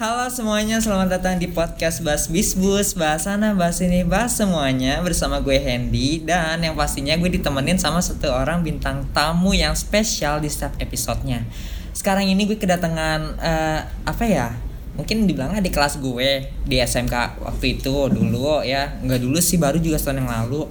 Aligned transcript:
Halo 0.00 0.32
semuanya, 0.32 0.80
selamat 0.80 1.20
datang 1.20 1.36
di 1.36 1.44
podcast 1.44 2.00
Bas 2.00 2.24
Bisbus 2.32 2.96
Bahas 2.96 3.28
sana, 3.28 3.52
bahas 3.52 3.84
ini, 3.84 4.00
bahas 4.00 4.32
semuanya. 4.32 4.96
Bersama 5.04 5.44
gue 5.44 5.60
Hendy 5.60 6.24
Dan 6.24 6.64
yang 6.64 6.72
pastinya 6.72 7.12
gue 7.20 7.28
ditemenin 7.28 7.76
sama 7.76 8.00
satu 8.00 8.32
orang 8.32 8.64
bintang 8.64 9.04
tamu 9.12 9.52
yang 9.52 9.76
spesial 9.76 10.40
di 10.40 10.48
setiap 10.48 10.72
episodenya. 10.80 11.44
Sekarang 11.92 12.24
ini 12.24 12.48
gue 12.48 12.56
kedatangan, 12.56 13.20
uh, 13.44 13.80
apa 14.08 14.24
ya? 14.24 14.56
Mungkin 14.96 15.28
dibilangnya 15.28 15.60
di 15.60 15.68
kelas 15.68 16.00
gue 16.00 16.48
Di 16.64 16.80
SMK 16.80 17.44
waktu 17.44 17.76
itu 17.76 17.92
dulu 18.08 18.64
ya. 18.64 18.96
Nggak 19.04 19.20
dulu 19.20 19.36
sih, 19.36 19.60
baru 19.60 19.76
juga 19.84 20.00
setahun 20.00 20.24
yang 20.24 20.32
lalu. 20.32 20.64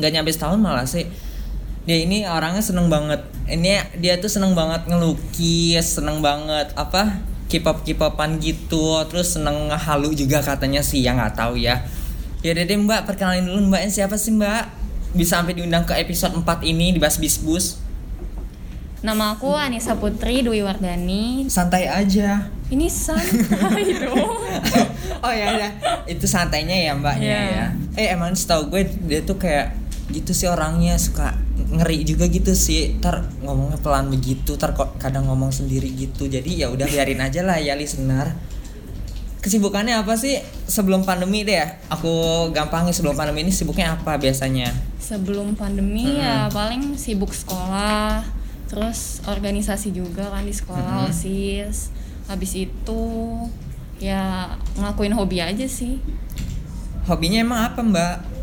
Nggak 0.00 0.10
nyampe 0.16 0.30
setahun 0.32 0.56
malah 0.56 0.88
sih. 0.88 1.04
Dia 1.84 2.08
ini 2.08 2.24
orangnya 2.24 2.64
seneng 2.64 2.88
banget. 2.88 3.20
Ini 3.52 4.00
dia 4.00 4.16
tuh 4.16 4.32
seneng 4.32 4.56
banget 4.56 4.88
ngelukis 4.88 6.00
seneng 6.00 6.24
banget 6.24 6.72
apa 6.72 7.28
K-pop 7.50 7.82
K-popan 7.82 8.38
gitu 8.38 9.02
terus 9.10 9.34
seneng 9.34 9.74
halu 9.74 10.14
juga 10.14 10.38
katanya 10.38 10.80
sih 10.80 11.02
ya 11.02 11.18
nggak 11.18 11.34
tahu 11.34 11.58
ya 11.58 11.82
ya 12.40 12.54
deh 12.54 12.64
mbak 12.78 13.10
perkenalin 13.10 13.44
dulu 13.44 13.74
mbaknya 13.74 13.90
siapa 13.90 14.14
sih 14.14 14.30
mbak 14.30 14.70
bisa 15.10 15.42
sampai 15.42 15.58
diundang 15.58 15.82
ke 15.82 15.98
episode 15.98 16.38
4 16.38 16.46
ini 16.62 16.94
di 16.94 17.02
Bas 17.02 17.18
Bisbus 17.18 17.90
Nama 19.00 19.32
aku 19.32 19.56
Anissa 19.56 19.96
Putri 19.96 20.44
Dwi 20.44 20.60
Wardani. 20.60 21.48
Santai 21.48 21.88
aja. 21.88 22.52
Ini 22.68 22.84
santai 22.84 23.96
dong. 24.04 24.36
oh 25.24 25.32
ya 25.32 25.56
ya, 25.56 25.68
itu 26.04 26.28
santainya 26.28 26.76
ya 26.76 26.92
mbaknya 26.92 27.24
yeah. 27.24 27.48
ya. 27.48 27.66
Eh 27.96 28.06
emang 28.12 28.36
setahu 28.36 28.68
gue 28.68 28.84
dia 29.08 29.24
tuh 29.24 29.40
kayak 29.40 29.72
gitu 30.12 30.36
sih 30.36 30.52
orangnya 30.52 31.00
suka 31.00 31.32
ngeri 31.70 32.02
juga 32.02 32.26
gitu 32.26 32.52
sih. 32.52 32.98
Ntar 32.98 33.30
ngomongnya 33.46 33.78
pelan 33.78 34.10
begitu 34.10 34.58
kok 34.58 34.98
kadang 34.98 35.30
ngomong 35.30 35.54
sendiri 35.54 35.88
gitu. 35.94 36.26
Jadi 36.26 36.60
ya 36.60 36.68
udah 36.68 36.86
biarin 36.90 37.22
aja 37.22 37.40
lah 37.46 37.56
ya 37.62 37.78
listener. 37.78 38.34
Kesibukannya 39.40 39.96
apa 39.96 40.20
sih 40.20 40.36
sebelum 40.68 41.00
pandemi 41.08 41.48
deh 41.48 41.56
ya? 41.56 41.80
Aku 41.88 42.12
gampangin 42.52 42.92
sebelum 42.92 43.16
pandemi 43.16 43.48
ini 43.48 43.52
sibuknya 43.54 43.96
apa 43.96 44.20
biasanya? 44.20 44.68
Sebelum 45.00 45.56
pandemi 45.56 46.04
hmm. 46.04 46.20
ya 46.20 46.36
paling 46.52 46.98
sibuk 47.00 47.32
sekolah 47.32 48.20
terus 48.68 49.18
organisasi 49.26 49.90
juga 49.90 50.28
kan 50.28 50.44
di 50.44 50.52
sekolah 50.52 51.08
hmm. 51.08 51.08
osis. 51.08 51.88
Habis 52.28 52.52
itu 52.68 53.02
ya 53.96 54.54
ngelakuin 54.76 55.16
hobi 55.16 55.40
aja 55.40 55.64
sih. 55.64 56.04
Hobinya 57.08 57.40
emang 57.40 57.64
apa 57.64 57.80
mbak 57.80 58.39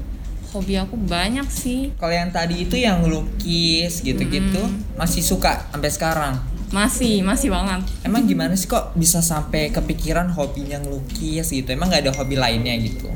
hobi 0.53 0.80
aku 0.80 0.95
banyak 0.95 1.48
sih. 1.52 1.92
Kalau 2.00 2.14
yang 2.14 2.31
tadi 2.31 2.64
itu 2.64 2.76
yang 2.80 3.03
lukis 3.03 4.03
gitu-gitu 4.03 4.62
hmm. 4.64 5.00
masih 5.00 5.23
suka 5.23 5.67
sampai 5.72 5.92
sekarang? 5.92 6.34
Masih 6.67 7.23
masih 7.23 7.48
banget. 7.48 7.88
Emang 8.04 8.28
gimana 8.28 8.52
sih 8.59 8.67
kok 8.67 8.92
bisa 8.95 9.23
sampai 9.23 9.72
kepikiran 9.72 10.28
hobinya 10.36 10.80
ngelukis 10.84 11.52
gitu? 11.52 11.67
Emang 11.72 11.88
nggak 11.88 12.08
ada 12.08 12.14
hobi 12.16 12.36
lainnya 12.36 12.76
gitu? 12.76 13.08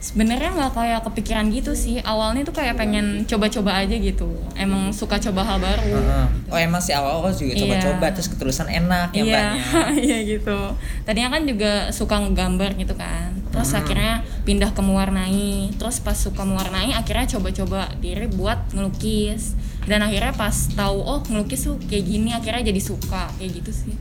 Sebenarnya 0.00 0.56
nggak 0.56 0.72
kayak 0.72 1.00
kepikiran 1.10 1.50
gitu 1.52 1.74
sih. 1.74 1.98
Awalnya 2.00 2.46
tuh 2.46 2.54
kayak 2.56 2.78
pengen 2.78 3.26
coba-coba 3.26 3.82
aja 3.82 3.92
gitu. 3.98 4.30
Emang 4.54 4.94
suka 4.94 5.18
coba 5.18 5.42
hal 5.44 5.58
baru. 5.60 5.98
Uh, 5.98 6.26
oh 6.54 6.58
emang 6.58 6.80
sih 6.80 6.94
awal-awal 6.94 7.34
juga 7.34 7.52
iya. 7.52 7.60
coba-coba 7.66 8.06
yeah. 8.08 8.14
terus 8.14 8.28
keterusan 8.30 8.68
enak 8.70 9.10
ya 9.12 9.22
yeah. 9.26 9.50
iya 10.06 10.18
gitu. 10.24 10.56
Tadinya 11.04 11.34
kan 11.34 11.42
juga 11.44 11.90
suka 11.90 12.16
ngegambar 12.22 12.78
gitu 12.78 12.94
kan 12.94 13.39
terus 13.50 13.70
hmm. 13.74 13.80
akhirnya 13.82 14.14
pindah 14.46 14.70
ke 14.72 14.80
mewarnai. 14.82 15.74
Terus 15.76 16.02
pas 16.02 16.16
suka 16.16 16.42
mewarnai 16.46 16.94
akhirnya 16.94 17.26
coba-coba 17.38 17.90
diri 17.98 18.26
buat 18.30 18.70
ngelukis. 18.74 19.58
Dan 19.84 20.06
akhirnya 20.06 20.34
pas 20.34 20.54
tahu 20.72 21.02
oh 21.02 21.20
ngelukis 21.26 21.66
tuh 21.66 21.76
kayak 21.90 22.04
gini 22.06 22.30
akhirnya 22.30 22.66
jadi 22.70 22.80
suka. 22.80 23.30
Kayak 23.36 23.62
gitu 23.62 23.72
sih. 23.74 23.94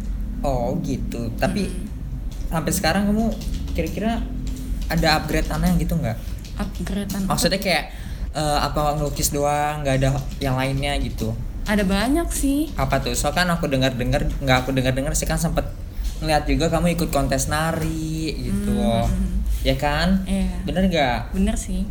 Oh 0.46 0.78
gitu. 0.86 1.34
Tapi 1.36 1.68
hmm. 1.68 2.54
sampai 2.54 2.72
sekarang 2.72 3.04
kamu 3.10 3.34
kira-kira 3.74 4.22
ada 4.90 5.22
upgrade 5.22 5.50
aneh 5.54 5.72
gitu 5.78 5.94
nggak? 5.98 6.18
Upgrade 6.60 7.12
maksudnya 7.30 7.62
kayak 7.62 7.94
uh, 8.34 8.60
apa 8.66 8.98
ngelukis 8.98 9.32
doang 9.32 9.86
nggak 9.86 9.96
ada 10.02 10.10
yang 10.42 10.58
lainnya 10.58 10.98
gitu? 11.02 11.34
Ada 11.70 11.86
banyak 11.86 12.26
sih. 12.34 12.74
Apa 12.74 12.98
tuh? 12.98 13.14
So 13.14 13.30
kan 13.30 13.46
aku 13.54 13.70
dengar 13.70 13.94
dengar 13.94 14.26
nggak 14.26 14.58
aku 14.66 14.74
dengar 14.74 14.94
dengar 14.98 15.14
sih 15.14 15.30
kan 15.30 15.38
sempet 15.38 15.70
ngeliat 16.20 16.44
juga 16.50 16.68
kamu 16.68 17.00
ikut 17.00 17.10
kontes 17.14 17.48
nari 17.48 18.50
gitu. 18.50 18.76
Hmm. 18.76 19.39
Ya 19.64 19.76
kan? 19.76 20.24
Iya. 20.24 20.64
bener 20.64 20.84
nggak? 20.88 21.20
Bener 21.36 21.56
sih. 21.60 21.84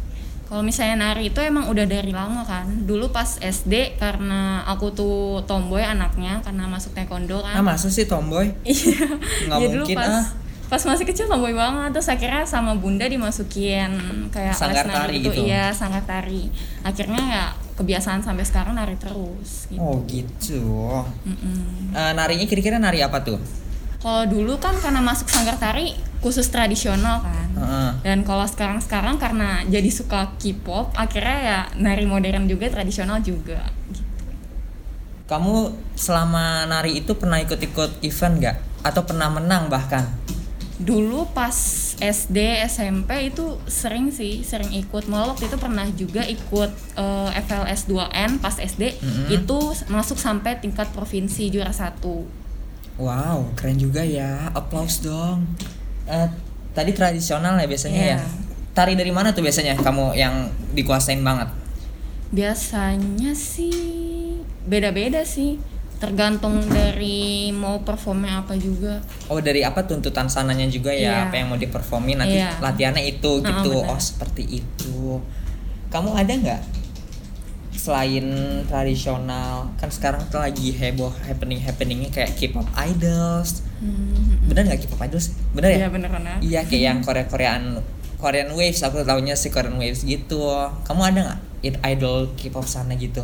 Kalau 0.49 0.65
misalnya 0.65 1.13
nari 1.13 1.29
itu 1.29 1.45
emang 1.45 1.69
udah 1.69 1.85
dari 1.85 2.09
lama 2.09 2.41
kan. 2.41 2.65
Dulu 2.89 3.13
pas 3.13 3.37
SD 3.37 4.01
karena 4.01 4.65
aku 4.65 4.89
tuh 4.97 5.45
tomboy 5.45 5.85
anaknya 5.85 6.41
karena 6.41 6.65
masuk 6.65 6.97
taekwondo 6.97 7.45
kan. 7.45 7.53
Ah 7.53 7.61
masa 7.61 7.93
sih 7.93 8.09
tomboy? 8.09 8.49
Iya. 8.65 9.05
Nggak 9.45 9.59
ya, 9.61 9.69
mungkin 9.69 9.77
dulu 9.85 9.87
pas, 9.93 10.09
ah. 10.09 10.25
pas 10.73 10.83
masih 10.89 11.05
kecil 11.05 11.29
tomboy 11.29 11.53
banget. 11.53 11.93
Terus 12.01 12.09
akhirnya 12.09 12.49
sama 12.49 12.73
bunda 12.81 13.05
dimasukin 13.05 13.93
kayak 14.33 14.57
sanggar 14.57 14.89
tari 14.89 15.21
gitu, 15.21 15.37
gitu. 15.37 15.53
Iya 15.53 15.69
sanggar 15.77 16.09
tari. 16.09 16.49
Akhirnya 16.81 17.21
ya 17.29 17.45
kebiasaan 17.77 18.25
sampai 18.25 18.49
sekarang 18.49 18.81
nari 18.81 18.97
terus 18.97 19.69
gitu. 19.69 19.85
oh 19.85 20.01
gitu. 20.09 20.65
Mm 21.29 21.37
-mm. 21.37 21.61
Uh, 21.93 22.13
narinya 22.17 22.49
kira-kira 22.49 22.81
nari 22.81 23.05
apa 23.05 23.21
tuh? 23.21 23.37
Kalau 24.01 24.25
dulu 24.25 24.57
kan 24.57 24.73
karena 24.81 25.05
masuk 25.05 25.29
sanggar 25.29 25.61
tari 25.61 26.08
khusus 26.19 26.51
tradisional 26.51 27.23
kan. 27.23 27.49
Uh. 27.59 27.93
dan 28.03 28.23
kalau 28.23 28.47
sekarang 28.47 28.79
sekarang 28.79 29.19
karena 29.19 29.63
jadi 29.67 29.91
suka 29.91 30.35
K-pop 30.39 30.95
akhirnya 30.95 31.39
ya 31.43 31.59
nari 31.79 32.07
modern 32.07 32.47
juga 32.47 32.71
tradisional 32.71 33.23
juga 33.23 33.67
gitu. 33.91 34.23
kamu 35.27 35.75
selama 35.99 36.67
nari 36.71 37.03
itu 37.03 37.13
pernah 37.19 37.43
ikut-ikut 37.43 38.01
event 38.01 38.35
nggak? 38.39 38.57
Atau 38.81 39.03
pernah 39.05 39.29
menang 39.29 39.69
bahkan? 39.69 40.07
Dulu 40.79 41.35
pas 41.35 41.53
SD 41.99 42.63
SMP 42.71 43.35
itu 43.35 43.59
sering 43.67 44.15
sih 44.15 44.47
sering 44.47 44.71
ikut. 44.73 45.11
Malah 45.11 45.35
waktu 45.35 45.51
itu 45.51 45.59
pernah 45.59 45.85
juga 45.93 46.23
ikut 46.23 46.71
uh, 46.95 47.29
FLS 47.35 47.91
2N 47.91 48.39
pas 48.39 48.57
SD 48.57 48.97
mm 48.97 49.03
-hmm. 49.03 49.27
itu 49.35 49.59
masuk 49.91 50.17
sampai 50.17 50.63
tingkat 50.63 50.89
provinsi 50.95 51.51
juara 51.51 51.75
satu. 51.75 52.25
Wow 52.97 53.53
keren 53.59 53.77
juga 53.77 54.07
ya. 54.07 54.49
Applause 54.55 55.03
dong 55.05 55.45
uh, 56.09 56.29
tadi 56.73 56.91
tradisional 56.97 57.61
ya 57.61 57.67
biasanya 57.69 58.03
yeah. 58.03 58.21
ya 58.25 58.49
tari 58.79 58.95
dari 58.95 59.11
mana 59.11 59.35
tuh 59.35 59.43
biasanya 59.43 59.75
kamu 59.75 60.15
yang 60.15 60.55
dikuasain 60.71 61.19
banget? 61.19 61.51
Biasanya 62.31 63.35
sih 63.35 63.75
beda-beda 64.71 65.27
sih. 65.27 65.59
Tergantung 65.99 66.63
dari 66.71 67.51
mau 67.51 67.83
performnya 67.83 68.47
apa 68.47 68.55
juga. 68.55 69.03
Oh 69.27 69.43
dari 69.43 69.67
apa 69.67 69.83
tuntutan 69.83 70.31
sananya 70.31 70.71
juga 70.71 70.95
ya 70.95 71.11
yeah. 71.11 71.19
apa 71.27 71.43
yang 71.43 71.51
mau 71.51 71.59
diperformin 71.59 72.23
nanti 72.23 72.39
yeah. 72.39 72.55
latihannya 72.63 73.03
itu 73.03 73.43
gitu. 73.43 73.83
oh, 73.83 73.91
oh 73.91 73.99
seperti 73.99 74.63
itu. 74.63 75.19
Kamu 75.91 76.15
ada 76.15 76.31
nggak 76.31 76.63
selain 77.75 78.31
tradisional? 78.71 79.75
Kan 79.83 79.91
sekarang 79.91 80.23
tuh 80.31 80.39
lagi 80.39 80.71
heboh 80.71 81.11
happening 81.27 81.59
happeningnya 81.67 82.15
kayak 82.15 82.39
K-pop 82.39 82.71
idols 82.79 83.67
hmm. 83.81 84.51
bener 84.51 84.63
nggak 84.69 84.87
K-pop 84.87 85.01
idols? 85.07 85.35
Bener 85.55 85.71
ya? 85.75 85.79
Iya 85.87 85.89
bener 85.89 86.11
bener 86.11 86.37
iya 86.43 86.61
kayak 86.67 86.83
yang 86.83 86.99
Korea 87.03 87.27
Koreaan 87.27 87.65
Korean 88.19 88.51
waves 88.59 88.83
aku 88.83 89.07
tahunya 89.07 89.39
sih 89.39 89.55
Korean 89.55 89.79
waves 89.79 90.03
gitu. 90.03 90.43
Kamu 90.83 91.01
ada 91.07 91.19
nggak 91.23 91.41
idol 91.87 92.35
K-pop 92.35 92.67
sana 92.67 92.99
gitu? 92.99 93.23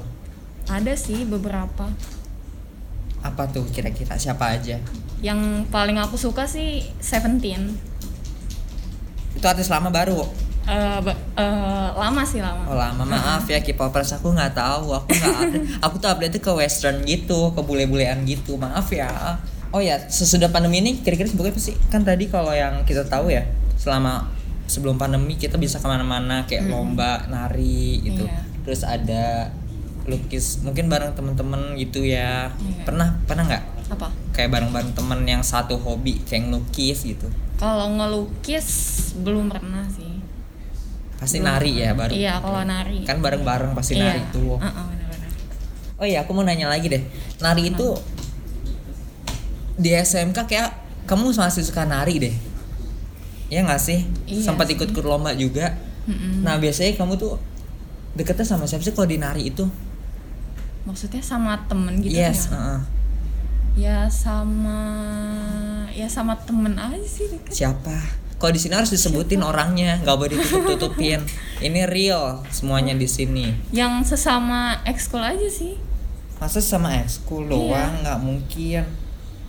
Ada 0.70 0.94
sih 0.94 1.26
beberapa. 1.26 1.90
Apa 3.24 3.42
tuh 3.50 3.66
kira-kira? 3.74 4.14
Siapa 4.14 4.54
aja? 4.54 4.78
Yang 5.18 5.40
paling 5.74 5.98
aku 5.98 6.14
suka 6.14 6.46
sih 6.46 6.86
Seventeen. 7.02 7.74
Itu 9.34 9.44
artis 9.50 9.66
lama 9.66 9.90
baru 9.90 10.44
Uh, 10.64 10.96
uh, 11.36 11.92
lama 11.92 12.24
sih 12.24 12.40
lama. 12.40 12.64
Oh 12.64 12.72
lama. 12.72 13.04
Maaf 13.04 13.44
ya 13.44 13.60
K-popers 13.60 14.16
aku 14.16 14.32
nggak 14.32 14.56
tahu. 14.56 14.96
Aku 14.96 15.12
nggak 15.12 15.34
update. 15.36 15.66
Aku 15.84 15.94
tuh 16.00 16.08
update 16.08 16.40
ke 16.40 16.52
western 16.56 17.04
gitu 17.04 17.52
ke 17.52 17.60
bule-bulean 17.60 18.24
gitu. 18.24 18.56
Maaf 18.56 18.88
ya 18.88 19.36
oh 19.74 19.82
ya 19.82 19.98
sesudah 20.06 20.54
pandemi 20.54 20.78
ini 20.78 21.02
kira-kira 21.02 21.26
sebutnya 21.26 21.50
apa 21.50 21.60
sih? 21.60 21.74
Kan 21.90 22.06
tadi 22.06 22.30
kalau 22.30 22.54
yang 22.54 22.86
kita 22.86 23.02
tahu 23.10 23.34
ya 23.34 23.42
selama 23.74 24.30
sebelum 24.70 24.96
pandemi 24.96 25.34
kita 25.34 25.58
bisa 25.58 25.82
ke 25.82 25.86
mana-mana 25.90 26.46
kayak 26.46 26.64
hmm. 26.64 26.72
lomba 26.72 27.26
nari 27.26 28.00
gitu. 28.06 28.24
Yeah. 28.24 28.42
terus 28.64 28.80
ada 28.80 29.52
lukis 30.08 30.64
mungkin 30.64 30.88
bareng 30.88 31.12
temen-temen 31.18 31.74
gitu 31.76 32.06
ya. 32.06 32.54
Iya. 32.54 32.86
pernah 32.86 33.18
pernah 33.26 33.44
nggak? 33.50 33.64
Apa? 33.98 34.08
Kayak 34.32 34.50
bareng-bareng 34.56 34.92
temen 34.94 35.20
yang 35.26 35.42
satu 35.42 35.76
hobi 35.76 36.22
kayak 36.24 36.48
ngelukis 36.48 37.04
gitu. 37.04 37.26
Kalau 37.58 37.90
ngelukis 37.90 38.68
belum 39.20 39.50
pernah 39.50 39.84
sih. 39.90 40.22
Pasti 41.18 41.42
belum 41.42 41.50
nari 41.50 41.72
ya 41.82 41.90
baru. 41.92 42.12
Iya 42.14 42.34
kalau 42.38 42.62
nari. 42.62 42.98
Kan 43.02 43.18
bareng-bareng 43.20 43.72
pasti 43.74 43.98
iya. 43.98 44.16
nari 44.16 44.22
tuh. 44.30 44.56
Uh 44.56 44.64
-uh, 44.64 44.88
oh 46.00 46.06
iya 46.06 46.24
aku 46.24 46.30
mau 46.32 46.44
nanya 46.46 46.70
lagi 46.70 46.88
deh. 46.88 47.02
Nari 47.40 47.74
itu 47.74 47.96
di 49.74 49.90
SMK 49.94 50.38
kayak 50.46 50.70
kamu 51.04 51.34
masih 51.34 51.64
suka 51.66 51.84
nari 51.84 52.16
deh 52.18 52.36
ya 53.52 53.60
nggak 53.62 53.80
sih 53.80 54.06
iya 54.26 54.42
sempat 54.42 54.70
ikut 54.70 54.90
ikut 54.90 55.04
lomba 55.04 55.36
juga 55.36 55.74
mm 56.08 56.14
-mm. 56.14 56.34
nah 56.42 56.56
biasanya 56.56 56.96
kamu 56.96 57.20
tuh 57.20 57.36
deketnya 58.14 58.46
sama 58.46 58.64
siapa 58.64 58.86
sih 58.86 58.94
kalau 58.94 59.10
di 59.10 59.18
nari 59.18 59.50
itu 59.50 59.66
maksudnya 60.84 61.20
sama 61.24 61.58
temen 61.66 61.98
gitu 62.00 62.14
yes, 62.14 62.48
ya 62.48 62.54
uh 62.54 62.56
-uh. 62.56 62.80
ya 63.74 63.98
sama 64.06 64.78
ya 65.94 66.10
sama 66.10 66.34
temen 66.42 66.74
aja 66.74 67.06
sih 67.06 67.30
deket. 67.30 67.54
Siapa? 67.54 67.94
Kalau 68.34 68.52
di 68.52 68.60
sini 68.60 68.74
harus 68.74 68.90
disebutin 68.90 69.40
orangnya, 69.40 70.02
nggak 70.02 70.16
boleh 70.18 70.36
ditutup-tutupin. 70.36 71.22
Ini 71.66 71.86
real 71.86 72.42
semuanya 72.50 72.92
di 72.92 73.06
sini. 73.06 73.54
Yang 73.70 74.14
sesama 74.14 74.82
ekskul 74.84 75.22
aja 75.22 75.48
sih. 75.48 75.78
Masa 76.42 76.58
sama 76.58 76.98
ekskul 76.98 77.46
Iya. 77.46 77.50
doang 77.54 77.92
nggak 78.04 78.18
mungkin. 78.20 78.84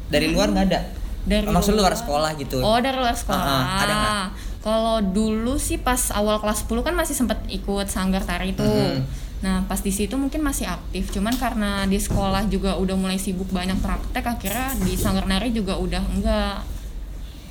Dari 0.09 0.27
luar 0.29 0.53
nggak 0.53 0.65
ada. 0.69 0.81
Dari 1.25 1.45
Maksud 1.49 1.73
luar 1.73 1.93
sekolah 1.97 2.37
gitu. 2.37 2.61
Oh, 2.61 2.77
dari 2.77 2.97
luar 2.97 3.17
sekolah. 3.17 3.41
Ah, 3.41 3.49
ah, 3.49 3.81
ada 3.81 3.93
nggak? 3.93 4.27
Kalau 4.65 4.97
dulu 5.01 5.61
sih 5.61 5.77
pas 5.77 6.09
awal 6.13 6.41
kelas 6.41 6.65
10 6.65 6.81
kan 6.85 6.93
masih 6.97 7.13
sempet 7.17 7.37
ikut 7.49 7.85
sanggar 7.89 8.25
tari 8.25 8.53
tuh. 8.53 8.65
Mhm. 8.65 9.25
Nah, 9.45 9.61
pas 9.69 9.77
di 9.77 9.93
situ 9.93 10.17
mungkin 10.17 10.41
masih 10.41 10.65
aktif, 10.65 11.13
cuman 11.13 11.37
karena 11.37 11.85
di 11.85 12.01
sekolah 12.01 12.49
juga 12.49 12.81
udah 12.81 12.97
mulai 12.97 13.21
sibuk 13.21 13.45
banyak 13.53 13.77
praktek, 13.77 14.25
akhirnya 14.25 14.73
di 14.81 14.97
sanggar 14.97 15.29
nari 15.29 15.53
juga 15.53 15.77
udah 15.77 16.01
enggak. 16.01 16.65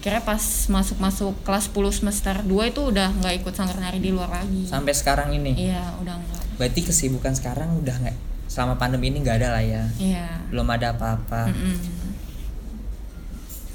Kira 0.02 0.18
pas 0.26 0.42
masuk-masuk 0.66 1.38
kelas 1.46 1.70
10 1.70 1.94
semester 1.94 2.34
2 2.42 2.72
itu 2.74 2.80
udah 2.82 3.14
nggak 3.22 3.46
ikut 3.46 3.54
sanggar 3.54 3.78
nari 3.78 4.02
di 4.02 4.10
luar 4.10 4.42
lagi. 4.42 4.66
Sampai 4.66 4.90
sekarang 4.90 5.38
ini. 5.38 5.70
Iya, 5.70 5.94
udah 6.02 6.18
enggak. 6.18 6.42
Berarti 6.58 6.80
kesibukan 6.82 7.30
sekarang 7.36 7.78
udah 7.78 7.94
nggak 7.94 8.16
selama 8.50 8.74
pandemi 8.74 9.14
ini 9.14 9.22
nggak 9.22 9.38
ada 9.38 9.48
lah 9.54 9.62
ya. 9.62 9.84
Iya. 9.98 10.26
Belum 10.50 10.66
ada 10.66 10.98
apa-apa. 10.98 11.46
Mm-mm. 11.46 11.93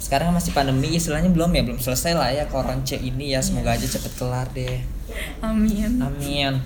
Sekarang 0.09 0.33
masih 0.33 0.57
pandemi 0.57 0.97
istilahnya 0.97 1.29
belum 1.29 1.53
ya, 1.53 1.61
belum 1.61 1.77
selesai 1.77 2.17
lah 2.17 2.33
ya 2.33 2.49
koron 2.49 2.81
C 2.81 2.97
ini 2.97 3.37
ya. 3.37 3.45
Semoga 3.45 3.77
aja 3.77 3.85
cepet 3.85 4.09
kelar 4.17 4.49
deh. 4.57 4.81
Amin. 5.37 6.01
Amin. 6.01 6.65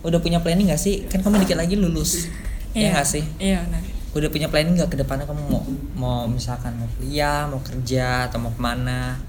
Udah 0.00 0.16
punya 0.16 0.40
planning 0.40 0.72
gak 0.72 0.80
sih? 0.80 1.04
Kan 1.12 1.20
kamu 1.20 1.44
dikit 1.44 1.60
lagi 1.60 1.76
lulus. 1.76 2.32
Ya 2.72 2.96
nggak 2.96 3.04
sih? 3.04 3.20
Iya, 3.36 3.68
benar. 3.68 3.84
Udah 4.16 4.32
punya 4.32 4.48
planning 4.48 4.80
gak 4.80 4.88
ke 4.88 4.96
depannya 4.96 5.28
kamu 5.28 5.44
mau 5.44 5.60
mau 5.92 6.20
misalkan 6.24 6.72
mau 6.80 6.88
kuliah, 6.96 7.44
mau 7.44 7.60
kerja 7.60 8.32
atau 8.32 8.40
mau 8.40 8.48
ke 8.56 8.60
mana? 8.64 9.20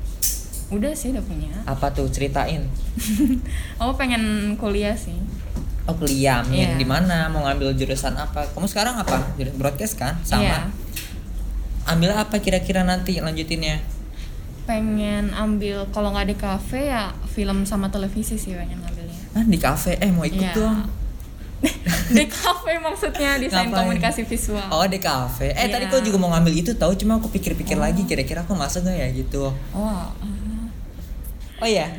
Udah 0.72 0.96
sih 0.96 1.12
udah 1.12 1.24
punya. 1.28 1.52
Apa 1.68 1.92
tuh 1.92 2.08
ceritain? 2.08 2.72
Oh, 3.84 4.00
pengen 4.00 4.56
kuliah 4.56 4.96
sih. 4.96 5.20
Oh 5.92 5.96
kuliah, 6.00 6.40
amin. 6.40 6.72
Iya. 6.72 6.80
Di 6.80 6.88
mana? 6.88 7.28
Mau 7.28 7.44
ngambil 7.44 7.76
jurusan 7.76 8.16
apa? 8.16 8.48
Kamu 8.56 8.64
sekarang 8.64 8.96
apa? 8.96 9.28
Jurusan 9.36 9.60
broadcast 9.60 10.00
kan? 10.00 10.16
Sama. 10.24 10.48
Iya. 10.48 10.60
Ambil 11.86 12.12
apa 12.12 12.38
kira-kira 12.38 12.82
nanti 12.82 13.18
lanjutinnya? 13.18 13.80
pengen 14.64 15.34
ambil 15.34 15.90
kalau 15.90 16.14
nggak 16.14 16.30
di 16.30 16.38
kafe 16.38 16.94
ya 16.94 17.10
film 17.26 17.66
sama 17.66 17.90
televisi 17.90 18.38
sih 18.38 18.54
pengen 18.54 18.78
ngambilnya 18.78 19.18
Ah, 19.32 19.42
di 19.42 19.58
kafe. 19.58 19.98
Eh, 19.98 20.10
mau 20.10 20.22
ikut 20.22 20.38
Iya. 20.40 20.54
dong. 20.54 20.86
di 22.12 22.24
kafe 22.24 22.78
maksudnya 22.78 23.36
desain 23.36 23.66
Ngapain? 23.66 23.98
komunikasi 23.98 24.24
visual 24.24 24.62
Oh, 24.70 24.86
di 24.86 25.02
kafe. 25.02 25.50
Eh, 25.52 25.66
Iya. 25.66 25.74
tadi 25.74 25.86
kau 25.88 25.98
juga 26.00 26.18
mau 26.18 26.30
ngambil 26.30 26.54
itu 26.56 26.72
tahu, 26.72 26.94
cuma 26.94 27.18
aku 27.18 27.28
pikir-pikir 27.30 27.76
lagi 27.76 28.06
kira-kira 28.06 28.42
aku 28.42 28.54
masuk 28.54 28.86
gak 28.86 28.94
ya 28.94 29.10
gitu. 29.10 29.50
oh. 29.74 30.06
Oh 31.58 31.66
iya. 31.66 31.90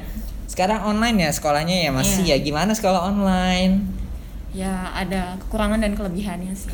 Sekarang 0.47 0.87
online 0.87 1.21
ya 1.21 1.31
sekolahnya 1.31 1.75
ya 1.77 1.91
masih 1.91 2.23
Iya. 2.23 2.39
ya. 2.39 2.45
Gimana 2.45 2.71
sekolah 2.71 3.03
online? 3.05 3.83
ya 4.51 4.91
ada 4.91 5.39
kekurangan 5.39 5.79
dan 5.79 5.95
kelebihannya 5.95 6.55
sih 6.55 6.71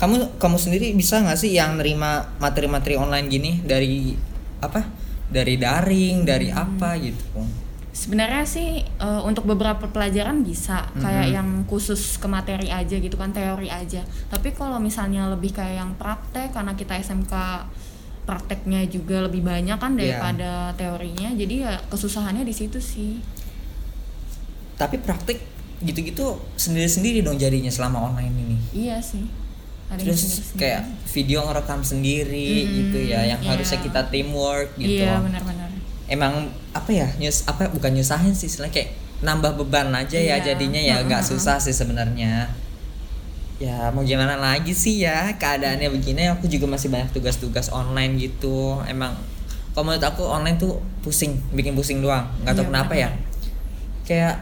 Kamu 0.00 0.40
kamu 0.40 0.56
sendiri 0.56 0.96
bisa 0.96 1.20
nggak 1.20 1.36
sih 1.36 1.52
yang 1.52 1.76
nerima 1.76 2.24
materi-materi 2.40 2.96
online 2.96 3.28
gini 3.28 3.60
dari 3.60 4.16
apa? 4.58 4.80
Dari 5.28 5.54
daring, 5.54 6.24
dari 6.24 6.48
Hmm. 6.48 6.58
apa 6.58 6.96
gitu? 6.98 7.44
sebenarnya 7.90 8.46
sih 8.46 8.68
eh, 8.80 9.20
untuk 9.20 9.44
beberapa 9.44 9.84
pelajaran 9.84 10.40
bisa 10.40 10.88
kayak 10.96 11.26
Mhm. 11.26 11.34
yang 11.34 11.48
khusus 11.66 12.16
ke 12.16 12.30
materi 12.30 12.70
aja 12.70 12.94
gitu 12.94 13.18
kan 13.18 13.34
teori 13.34 13.66
aja 13.66 14.00
tapi 14.30 14.54
kalau 14.54 14.78
misalnya 14.78 15.26
lebih 15.26 15.50
kayak 15.50 15.74
yang 15.76 15.92
praktek 15.98 16.54
karena 16.54 16.72
kita 16.72 16.94
SMK 16.96 17.34
prakteknya 18.22 18.86
juga 18.86 19.26
lebih 19.26 19.42
banyak 19.42 19.74
kan 19.74 19.92
Iya. 19.92 20.16
daripada 20.16 20.50
teorinya 20.74 21.34
jadi 21.34 21.54
ya 21.60 21.72
kesusahannya 21.88 22.46
di 22.46 22.54
situ 22.54 22.78
sih 22.78 23.18
Tapi 24.78 24.96
praktik 24.96 25.42
gitu-gitu 25.80 26.38
sendiri-sendiri 26.54 27.20
dong 27.20 27.36
jadinya 27.36 27.68
selama 27.68 28.06
online 28.06 28.32
ini. 28.38 28.56
iya 28.72 29.02
sih 29.02 29.26
ada 29.90 29.98
Terus 30.00 30.54
kayak 30.54 30.86
video 31.10 31.42
ngerekam 31.42 31.82
sendiri 31.82 32.62
Mm-mm, 32.62 32.74
gitu 32.78 32.98
ya, 33.10 33.26
yang 33.26 33.40
iya. 33.42 33.50
harusnya 33.50 33.78
kita 33.80 34.00
teamwork 34.06 34.70
gitu. 34.76 35.02
iya 35.02 35.18
benar-benar 35.18 35.68
Emang 36.06 36.46
apa 36.70 36.90
ya? 36.90 37.06
Nyus 37.18 37.46
apa 37.46 37.66
bukan 37.68 37.94
nyusahin 37.94 38.30
sih, 38.30 38.46
istilahnya 38.46 38.70
kayak 38.72 38.90
nambah 39.20 39.54
beban 39.56 39.90
aja 39.90 40.16
ya 40.16 40.38
Iya. 40.38 40.54
jadinya 40.54 40.78
ya 40.78 41.02
nggak 41.02 41.22
Mm-mm. 41.22 41.38
susah 41.38 41.58
sih 41.58 41.70
sebenarnya. 41.70 42.50
Ya 43.60 43.92
mau 43.92 44.00
gimana 44.00 44.34
lagi 44.34 44.72
sih 44.72 45.04
ya 45.04 45.36
keadaannya 45.36 45.92
begini 45.92 46.32
aku 46.32 46.48
juga 46.48 46.64
masih 46.66 46.88
banyak 46.88 47.12
tugas-tugas 47.12 47.68
online 47.68 48.16
gitu. 48.16 48.80
Emang 48.86 49.12
kalau 49.70 49.86
menurut 49.86 50.02
aku 50.02 50.24
online 50.24 50.56
tuh 50.56 50.80
pusing, 51.00 51.36
bikin 51.52 51.74
pusing 51.74 52.00
doang. 52.00 52.26
nggak 52.40 52.56
tahu 52.56 52.64
Iya, 52.64 52.70
kenapa 52.72 52.92
ya. 52.96 53.08
benar. 53.08 53.28
Kayak 54.02 54.34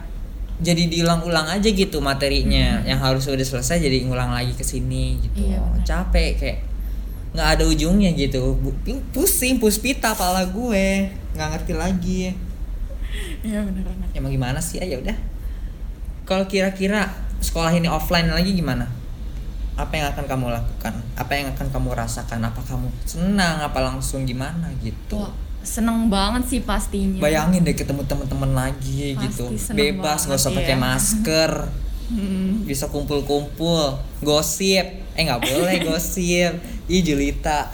jadi 0.59 0.91
diulang-ulang 0.91 1.47
aja 1.55 1.71
gitu 1.71 2.03
materinya 2.03 2.83
yang 2.83 2.99
harus 2.99 3.31
udah 3.31 3.47
selesai 3.47 3.79
jadi 3.79 4.03
ngulang 4.03 4.35
lagi 4.35 4.51
ke 4.59 4.67
sini 4.67 5.23
gitu. 5.23 5.47
Iya, 5.47 5.63
benar. 5.63 5.85
Capek 5.87 6.31
kayak 6.35 6.59
nggak 7.35 7.49
ada 7.59 7.65
ujungnya 7.71 8.11
gitu. 8.19 8.59
Pusing, 9.15 9.63
puspita 9.63 10.19
pala 10.19 10.43
gue. 10.51 11.15
nggak 11.39 11.49
ngerti 11.55 11.73
lagi. 11.79 12.21
iya 13.47 13.63
benar-benar 13.63 14.11
Ya 14.11 14.19
mau 14.19 14.29
gimana 14.29 14.59
sih? 14.59 14.83
Ya 14.83 14.99
udah. 14.99 15.15
Kalau 16.27 16.45
kira-kira 16.51 17.09
sekolah 17.39 17.71
ini 17.73 17.87
offline 17.87 18.27
lagi 18.29 18.53
gimana? 18.53 18.91
Apa 19.79 19.95
yang 19.95 20.11
akan 20.11 20.27
kamu 20.27 20.47
lakukan? 20.51 20.95
Apa 21.15 21.33
yang 21.39 21.55
akan 21.55 21.71
kamu 21.71 21.95
rasakan? 21.95 22.43
Apa 22.43 22.59
kamu 22.67 22.91
senang? 23.07 23.63
Apa 23.63 23.79
langsung 23.79 24.27
gimana 24.27 24.75
gitu? 24.83 25.23
Wah, 25.23 25.31
seneng 25.63 26.09
banget 26.09 26.49
sih 26.49 26.61
pastinya 26.65 27.21
Bayangin 27.21 27.67
deh 27.67 27.77
ketemu 27.77 28.07
temen-temen 28.07 28.57
lagi 28.57 29.15
Pasti 29.15 29.25
gitu. 29.29 29.45
Bebas 29.75 30.25
nggak 30.25 30.41
usah 30.41 30.53
iya. 30.55 30.59
pakai 30.63 30.77
masker. 30.77 31.53
Hmm. 32.09 32.65
Bisa 32.65 32.89
kumpul-kumpul, 32.89 34.01
gosip. 34.25 35.05
Eh 35.13 35.23
nggak 35.29 35.45
boleh 35.45 35.77
gosip. 35.93 36.57
Ih 36.89 37.05
Julita. 37.05 37.69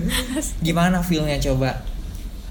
gimana 0.64 1.04
feelnya 1.04 1.36
coba? 1.36 1.84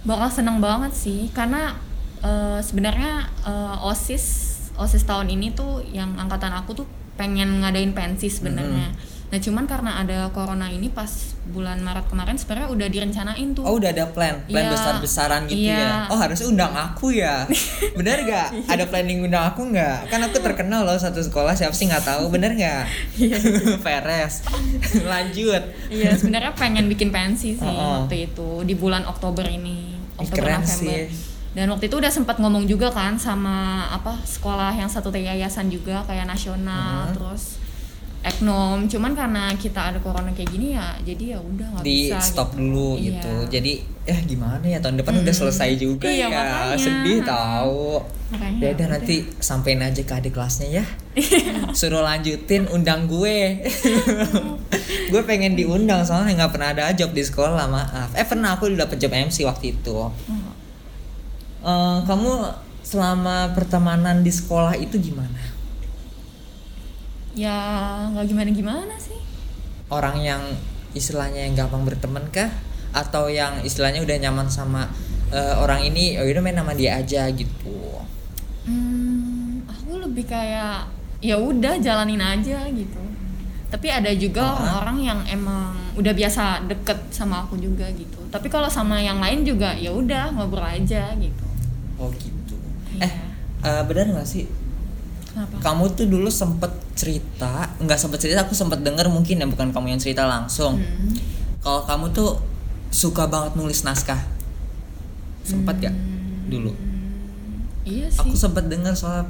bakal 0.03 0.29
seneng 0.29 0.59
banget 0.59 0.91
sih 0.91 1.31
karena 1.31 1.79
eh, 2.19 2.59
sebenarnya 2.59 3.27
eh, 3.47 3.87
osis 3.87 4.51
osis 4.75 5.03
tahun 5.07 5.31
ini 5.31 5.55
tuh 5.55 5.79
yang 5.95 6.15
angkatan 6.19 6.51
aku 6.51 6.83
tuh 6.83 6.87
pengen 7.15 7.63
ngadain 7.63 7.95
pensi 7.95 8.27
sebenarnya 8.27 8.91
nah 9.33 9.41
cuman 9.41 9.65
karena 9.65 9.97
ada 9.97 10.29
corona 10.29 10.69
ini 10.69 10.87
pas 10.87 11.09
bulan 11.43 11.81
Maret 11.81 12.05
kemarin 12.05 12.37
sebenarnya 12.37 12.69
udah 12.69 12.85
direncanain 12.87 13.49
tuh 13.51 13.65
Oh 13.65 13.75
udah 13.75 13.89
ada 13.89 14.05
plan, 14.07 14.45
plan 14.45 14.61
Iya. 14.61 14.71
besar-besaran 14.71 15.41
gitu 15.45 15.65
ya. 15.65 15.73
Iya. 15.73 15.93
Oh 16.07 16.15
harusnya 16.15 16.45
undang 16.45 16.69
aku 16.71 17.09
ya. 17.11 17.49
Bener 17.97 18.21
gak? 18.23 18.53
Ada 18.67 18.85
planning 18.85 19.25
undang 19.25 19.41
aku 19.43 19.65
nggak? 19.65 20.05
Kan 20.07 20.21
aku 20.21 20.37
terkenal 20.37 20.85
loh 20.85 20.93
satu 20.95 21.17
sekolah 21.19 21.51
siapa 21.51 21.73
sih 21.73 21.89
nggak 21.89 22.05
tahu. 22.05 22.29
Bener 22.29 22.53
nggak? 22.53 22.83
Peres. 23.83 24.45
Lanjut. 25.03 25.63
iya 25.89 26.13
sebenarnya 26.13 26.53
pengen 26.53 26.85
bikin 26.85 27.09
pensi 27.09 27.53
sih 27.53 27.65
Oh, 27.65 27.73
oh. 27.73 27.91
waktu 28.01 28.29
itu 28.29 28.61
di 28.63 28.75
bulan 28.75 29.01
Oktober 29.03 29.43
ini 29.43 29.97
Oktober 30.15 30.45
keren 30.45 30.61
November 30.61 31.09
sih. 31.09 31.09
dan 31.51 31.65
waktu 31.67 31.85
itu 31.87 31.95
udah 31.95 32.11
sempat 32.11 32.37
ngomong 32.37 32.65
juga 32.65 32.89
kan 32.89 33.13
sama 33.15 33.55
apa 33.87 34.13
sekolah 34.19 34.69
yang 34.71 34.85
satu 34.85 35.09
yayasan 35.09 35.67
juga 35.67 36.01
kayak 36.03 36.25
nasional 36.25 37.09
Mhm. 37.09 37.13
terus 37.15 37.43
eknom 38.23 38.87
cuman 38.87 39.11
karena 39.11 39.51
kita 39.53 39.91
ada 39.91 39.99
corona 39.99 40.31
kayak 40.31 40.47
gini 40.49 40.71
ya 40.71 40.95
jadi 40.99 41.35
ya 41.35 41.39
udah 41.39 41.67
nggak 41.69 41.83
Di 41.83 42.07
bisa 42.07 42.23
stop 42.23 42.49
gitu. 42.49 42.59
dulu 42.61 42.89
Iya. 42.95 43.03
gitu. 43.11 43.33
Jadi 43.51 43.73
ya 44.03 44.17
gimana 44.21 44.63
ya 44.63 44.79
tahun 44.79 44.95
depan 44.97 45.13
udah 45.13 45.25
Mm-mm. 45.25 45.41
selesai 45.43 45.69
juga 45.75 46.07
Iya, 46.07 46.27
ya. 46.27 46.27
makanya. 46.29 46.77
Sedih 46.77 47.19
tahu. 47.21 47.99
Makanya 48.31 48.57
Ya 48.57 48.69
udah 48.69 48.71
udah. 48.73 48.87
nanti 48.89 49.15
sampein 49.37 49.79
aja 49.79 50.01
ke 50.01 50.13
adik 50.13 50.31
kelasnya 50.31 50.67
ya. 50.73 50.85
Suruh 51.77 51.99
lanjutin 52.01 52.63
undang 52.67 53.05
gue. 53.05 53.59
gue 55.11 55.21
pengen 55.23 55.53
diundang 55.53 56.01
soalnya 56.01 56.33
nggak 56.37 56.51
pernah 56.51 56.69
ada 56.71 56.91
job 56.91 57.11
di 57.11 57.21
sekolah 57.21 57.67
maaf. 57.67 58.11
Eh 58.13 58.23
pernah 58.23 58.55
aku 58.55 58.71
dapet 58.71 58.97
job 58.97 59.11
MC 59.11 59.43
waktu 59.43 59.73
itu. 59.73 59.97
Eh, 61.59 61.97
kamu 62.03 62.31
selama 62.81 63.51
pertemanan 63.51 64.19
di 64.19 64.31
sekolah 64.31 64.75
itu 64.75 64.95
gimana? 64.97 65.39
Ya 67.33 67.57
nggak 68.09 68.25
gimana 68.25 68.49
gimana 68.49 68.95
sih 68.97 69.17
Orang 69.89 70.21
yang 70.21 70.41
istilahnya 70.91 71.45
yang 71.45 71.53
gampang 71.53 71.85
berteman 71.85 72.25
kah? 72.29 72.49
Atau 72.93 73.29
yang 73.29 73.61
istilahnya 73.61 74.01
udah 74.01 74.17
nyaman 74.19 74.47
sama 74.49 74.89
eh, 75.29 75.53
orang 75.57 75.85
ini, 75.85 76.17
oh 76.17 76.25
udah 76.25 76.41
main 76.41 76.57
sama 76.57 76.73
dia 76.73 76.97
aja 76.97 77.29
gitu. 77.29 78.01
hmm, 78.65 79.65
aku 79.67 79.99
lebih 79.99 80.25
kayak 80.25 80.87
ya 81.19 81.35
udah 81.35 81.79
jalanin 81.79 82.19
aja 82.19 82.67
gitu 82.67 82.99
tapi 83.67 83.89
ada 83.89 84.13
juga 84.13 84.53
orang-orang 84.53 84.97
yang 85.01 85.19
emang 85.25 85.73
udah 85.93 86.13
biasa 86.13 86.69
deket 86.69 86.99
sama 87.09 87.41
aku 87.41 87.57
juga 87.57 87.89
gitu 87.91 88.21
tapi 88.29 88.45
kalau 88.45 88.69
sama 88.69 89.01
yang 89.01 89.17
lain 89.17 89.41
juga 89.41 89.73
ya 89.73 89.89
udah 89.89 90.29
ngobrol 90.31 90.61
aja 90.63 91.09
gitu 91.17 91.45
Oh 91.93 92.09
gitu. 92.11 92.57
Iya. 92.97 93.05
Eh, 93.05 93.13
eh, 93.63 93.81
benar 93.85 94.09
nggak 94.11 94.27
sih? 94.27 94.45
kenapa 95.25 95.55
Kamu 95.61 95.93
tuh 95.93 96.05
dulu 96.05 96.27
sempet 96.27 96.69
cerita, 97.03 97.67
nggak 97.83 97.99
sempet 97.99 98.23
cerita, 98.23 98.47
aku 98.47 98.55
sempet 98.55 98.79
denger 98.79 99.11
mungkin 99.11 99.43
ya 99.43 99.47
bukan 99.47 99.75
kamu 99.75 99.91
yang 99.91 99.99
cerita 99.99 100.23
langsung. 100.23 100.79
Hmm. 100.79 101.11
Kalau 101.59 101.83
kamu 101.83 102.15
tuh 102.15 102.39
suka 102.95 103.27
banget 103.27 103.59
nulis 103.59 103.83
naskah? 103.83 104.23
Sempat 105.43 105.83
gak 105.83 105.95
dulu. 106.47 106.71
Iya 107.83 108.07
sih. 108.07 108.23
Aku 108.23 108.39
sempat 108.39 108.71
dengar 108.71 108.95
soal 108.95 109.27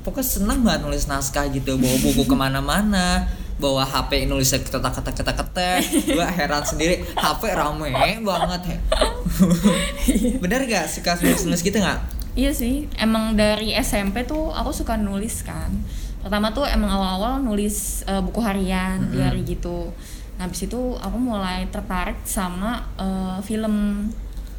pokoknya 0.00 0.24
senang 0.40 0.64
banget 0.64 0.88
nulis 0.88 1.04
naskah 1.04 1.44
gitu. 1.52 1.76
Bawa 1.76 1.96
buku 2.00 2.24
ke 2.30 2.36
mana-mana 2.36 3.28
bawa 3.54 3.86
HP 3.86 4.26
nulisnya 4.26 4.58
kata 4.66 4.82
kata 4.82 5.14
kata 5.14 5.32
kata 5.38 5.68
gua 6.16 6.26
heran 6.26 6.66
sendiri 6.66 7.06
HP 7.14 7.42
rame 7.54 7.94
banget 8.18 8.62
he. 8.66 8.76
bener 10.42 10.66
gak 10.66 10.90
suka 10.90 11.14
nulis 11.22 11.46
nulis 11.46 11.62
gitu 11.62 11.78
nggak? 11.78 12.00
Iya 12.34 12.50
sih, 12.50 12.90
emang 12.98 13.38
dari 13.38 13.78
SMP 13.78 14.26
tuh 14.26 14.50
aku 14.50 14.74
suka 14.74 14.98
nulis 14.98 15.46
kan. 15.46 15.70
Pertama 16.24 16.48
tuh 16.50 16.64
emang 16.64 16.88
awal-awal 16.88 17.38
nulis 17.38 18.00
eh, 18.02 18.18
buku 18.18 18.40
harian, 18.40 19.12
diary 19.12 19.44
gitu. 19.44 19.92
Nah, 20.34 20.48
habis 20.48 20.64
itu 20.64 20.76
aku 20.96 21.14
mulai 21.14 21.68
tertarik 21.68 22.16
sama 22.24 22.88
eh, 22.96 23.38
film 23.40 24.08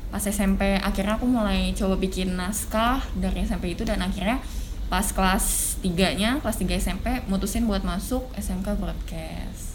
pas 0.07 0.21
SMP. 0.21 0.77
Akhirnya 0.77 1.17
aku 1.17 1.25
mulai 1.25 1.73
coba 1.73 1.97
bikin 1.97 2.37
naskah 2.37 3.01
dari 3.13 3.41
SMP 3.41 3.73
itu 3.73 3.81
dan 3.81 3.99
akhirnya 3.99 4.39
pas 4.85 5.03
kelas 5.03 5.45
3-nya, 5.81 6.37
kelas 6.39 6.57
3 6.57 6.77
SMP 6.77 7.05
mutusin 7.25 7.65
buat 7.65 7.81
masuk 7.81 8.21
SMK 8.35 8.77
Broadcast. 8.77 9.73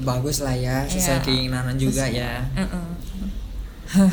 bagus 0.00 0.38
lah 0.38 0.54
ya 0.54 0.86
sesuai 0.86 1.18
Iya. 1.18 1.24
keinginan 1.26 1.76
juga 1.76 2.06
Sesuai. 2.06 2.14
ya 2.16 2.32
Heeh. 2.54 4.12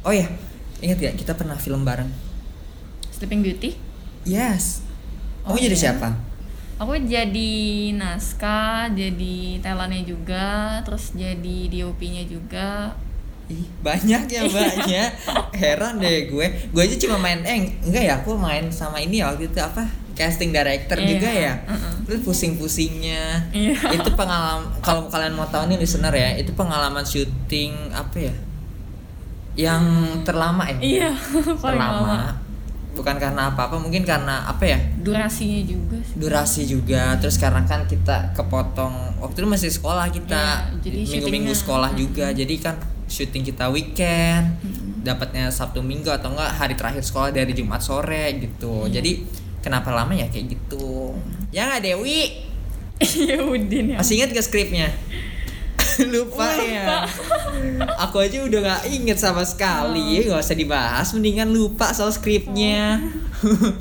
oh 0.00 0.14
ya 0.14 0.30
ingat 0.78 0.96
gak 0.96 1.14
kita 1.16 1.32
pernah 1.34 1.54
film 1.54 1.82
bareng 1.82 2.08
Sleeping 3.10 3.42
Beauty. 3.42 3.74
yes 4.24 4.80
Oh, 5.42 5.54
jadi 5.54 5.70
iya? 5.70 5.82
siapa 5.90 6.08
Aku 6.76 6.98
jadi 6.98 7.52
naskah, 7.94 8.90
jadi 8.90 9.62
talentnya 9.62 10.02
juga, 10.02 10.48
terus 10.82 11.14
jadi 11.14 11.70
DOP-nya 11.70 12.26
juga. 12.26 12.90
Ih, 13.46 13.66
banyak 13.78 14.26
ya 14.26 14.42
banyak 14.48 15.10
heran 15.62 15.98
deh 15.98 16.26
gue 16.26 16.46
gue 16.72 16.82
aja 16.82 16.96
cuma 16.96 17.18
main 17.18 17.42
eh 17.42 17.74
enggak 17.84 18.02
ya 18.02 18.14
aku 18.18 18.34
main 18.34 18.70
sama 18.70 18.98
ini 18.98 19.18
ya 19.20 19.30
waktu 19.30 19.50
itu 19.50 19.58
apa 19.58 19.82
casting 20.14 20.50
director 20.50 20.94
Iya, 20.96 21.06
juga 21.10 21.28
ya 21.28 21.52
uh-uh. 21.66 21.94
terus 22.06 22.22
pusing-pusingnya 22.22 23.50
Iya. 23.52 23.76
itu 23.92 24.08
pengalaman 24.14 24.70
kalau 24.78 25.10
kalian 25.10 25.34
mau 25.34 25.44
tahu 25.44 25.68
nih 25.68 25.76
listener 25.76 26.14
ya 26.14 26.38
itu 26.38 26.54
pengalaman 26.54 27.02
syuting 27.02 27.74
apa 27.92 28.30
ya 28.30 28.34
yang 29.52 29.84
terlama 30.24 30.64
ya 30.66 30.78
Iya, 30.80 31.10
paling 31.62 31.82
terlama 31.82 32.08
lama. 32.08 32.32
Bukan 32.92 33.16
karena 33.16 33.52
apa-apa 33.52 33.80
mungkin 33.80 34.04
karena 34.04 34.44
apa 34.44 34.64
ya? 34.68 34.78
Durasinya 35.00 35.60
juga 35.64 35.96
sih. 36.04 36.14
durasi 36.20 36.62
juga 36.68 37.02
terus 37.16 37.40
karena 37.40 37.64
kan 37.64 37.88
kita 37.88 38.36
kepotong 38.36 39.20
waktu 39.24 39.42
itu 39.42 39.48
masih 39.48 39.70
sekolah 39.72 40.12
kita. 40.12 40.72
Jadi 40.84 40.98
minggu-minggu 41.08 41.54
sekolah 41.56 41.96
juga 41.96 42.30
jadi 42.36 42.54
kan 42.60 42.76
syuting 43.08 43.44
kita 43.44 43.68
weekend 43.68 44.56
dapatnya 45.02 45.50
sabtu 45.50 45.82
minggu 45.82 46.08
atau 46.08 46.32
enggak 46.32 46.52
hari 46.56 46.74
terakhir 46.78 47.02
sekolah 47.02 47.28
dari 47.32 47.52
jumat 47.52 47.80
sore 47.82 48.38
gitu. 48.38 48.86
Iya. 48.88 49.00
jadi 49.00 49.12
kenapa 49.64 49.90
lama 49.90 50.12
ya 50.12 50.28
kayak 50.28 50.46
gitu? 50.52 51.16
Ya 51.50 51.68
nggak 51.68 51.82
Dewi? 51.84 52.48
Iya 53.02 53.42
Udin 53.52 53.86
ya. 53.92 53.96
masih 53.98 54.22
ingat 54.22 54.30
gak 54.30 54.46
skripnya 54.46 54.88
lupa. 56.12 56.46
Lupa. 56.46 56.46
ya 56.62 56.86
aku 57.98 58.22
aja 58.22 58.42
udah 58.44 58.60
nggak 58.60 58.82
inget 58.90 59.18
sama 59.18 59.44
sekali. 59.46 60.22
Oh. 60.22 60.34
nggak 60.34 60.42
usah 60.42 60.56
dibahas 60.58 61.08
mendingan 61.14 61.48
lupa 61.50 61.92
soal 61.94 62.10
skripnya. 62.10 63.00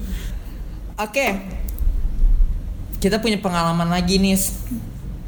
Oke. 1.05 1.27
Kita 3.01 3.17
punya 3.17 3.41
pengalaman 3.41 3.89
lagi 3.89 4.21
nih. 4.21 4.37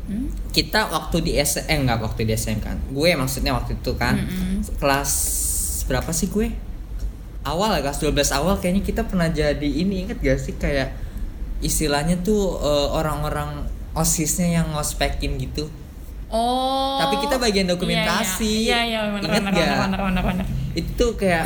Hmm? 0.04 0.28
kita 0.54 0.92
waktu 0.92 1.26
di 1.26 1.32
S 1.40 1.64
eh 1.66 1.74
enggak 1.74 2.04
waktu 2.04 2.30
di 2.30 2.38
SM 2.38 2.62
kan? 2.62 2.78
Gue 2.94 3.18
maksudnya 3.18 3.58
waktu 3.58 3.80
itu 3.80 3.98
kan. 3.98 4.22
Mm-mm. 4.22 4.62
kelas 4.78 5.12
berapa 5.90 6.14
sih 6.14 6.30
gue? 6.30 6.54
Awal 7.44 7.82
ya 7.82 7.90
kelas 7.90 8.00
12 8.04 8.38
awal 8.38 8.56
kayaknya 8.62 8.84
kita 8.86 9.02
pernah 9.10 9.34
jadi 9.34 9.66
ini. 9.66 10.06
Inget 10.06 10.22
gak 10.22 10.38
sih 10.38 10.54
kayak 10.54 10.94
istilahnya 11.66 12.22
tuh 12.22 12.62
eh, 12.62 12.88
orang-orang 12.94 13.66
osisnya 13.98 14.62
yang 14.62 14.78
ngospekin 14.78 15.42
gitu 15.42 15.72
Oh. 16.34 16.98
Tapi 16.98 17.22
kita 17.22 17.38
bagian 17.38 17.70
dokumentasi. 17.70 18.66
Iya 18.66 18.82
iya, 18.82 19.00
iya 19.00 19.00
benar 19.08 19.30
Ingat 19.30 19.54
nggak? 19.54 20.48
itu 20.74 21.06
kayak 21.14 21.46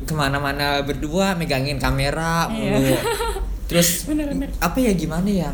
ke 0.00 0.14
mana-mana 0.14 0.80
berdua 0.80 1.34
megangin 1.34 1.76
kamera 1.76 2.46
Iya. 2.48 2.78
mulu 2.78 2.96
terus 3.66 3.88
Bener, 4.08 4.30
bener. 4.30 4.48
apa 4.56 4.78
ya 4.78 4.94
gimana 4.94 5.26
ya 5.26 5.50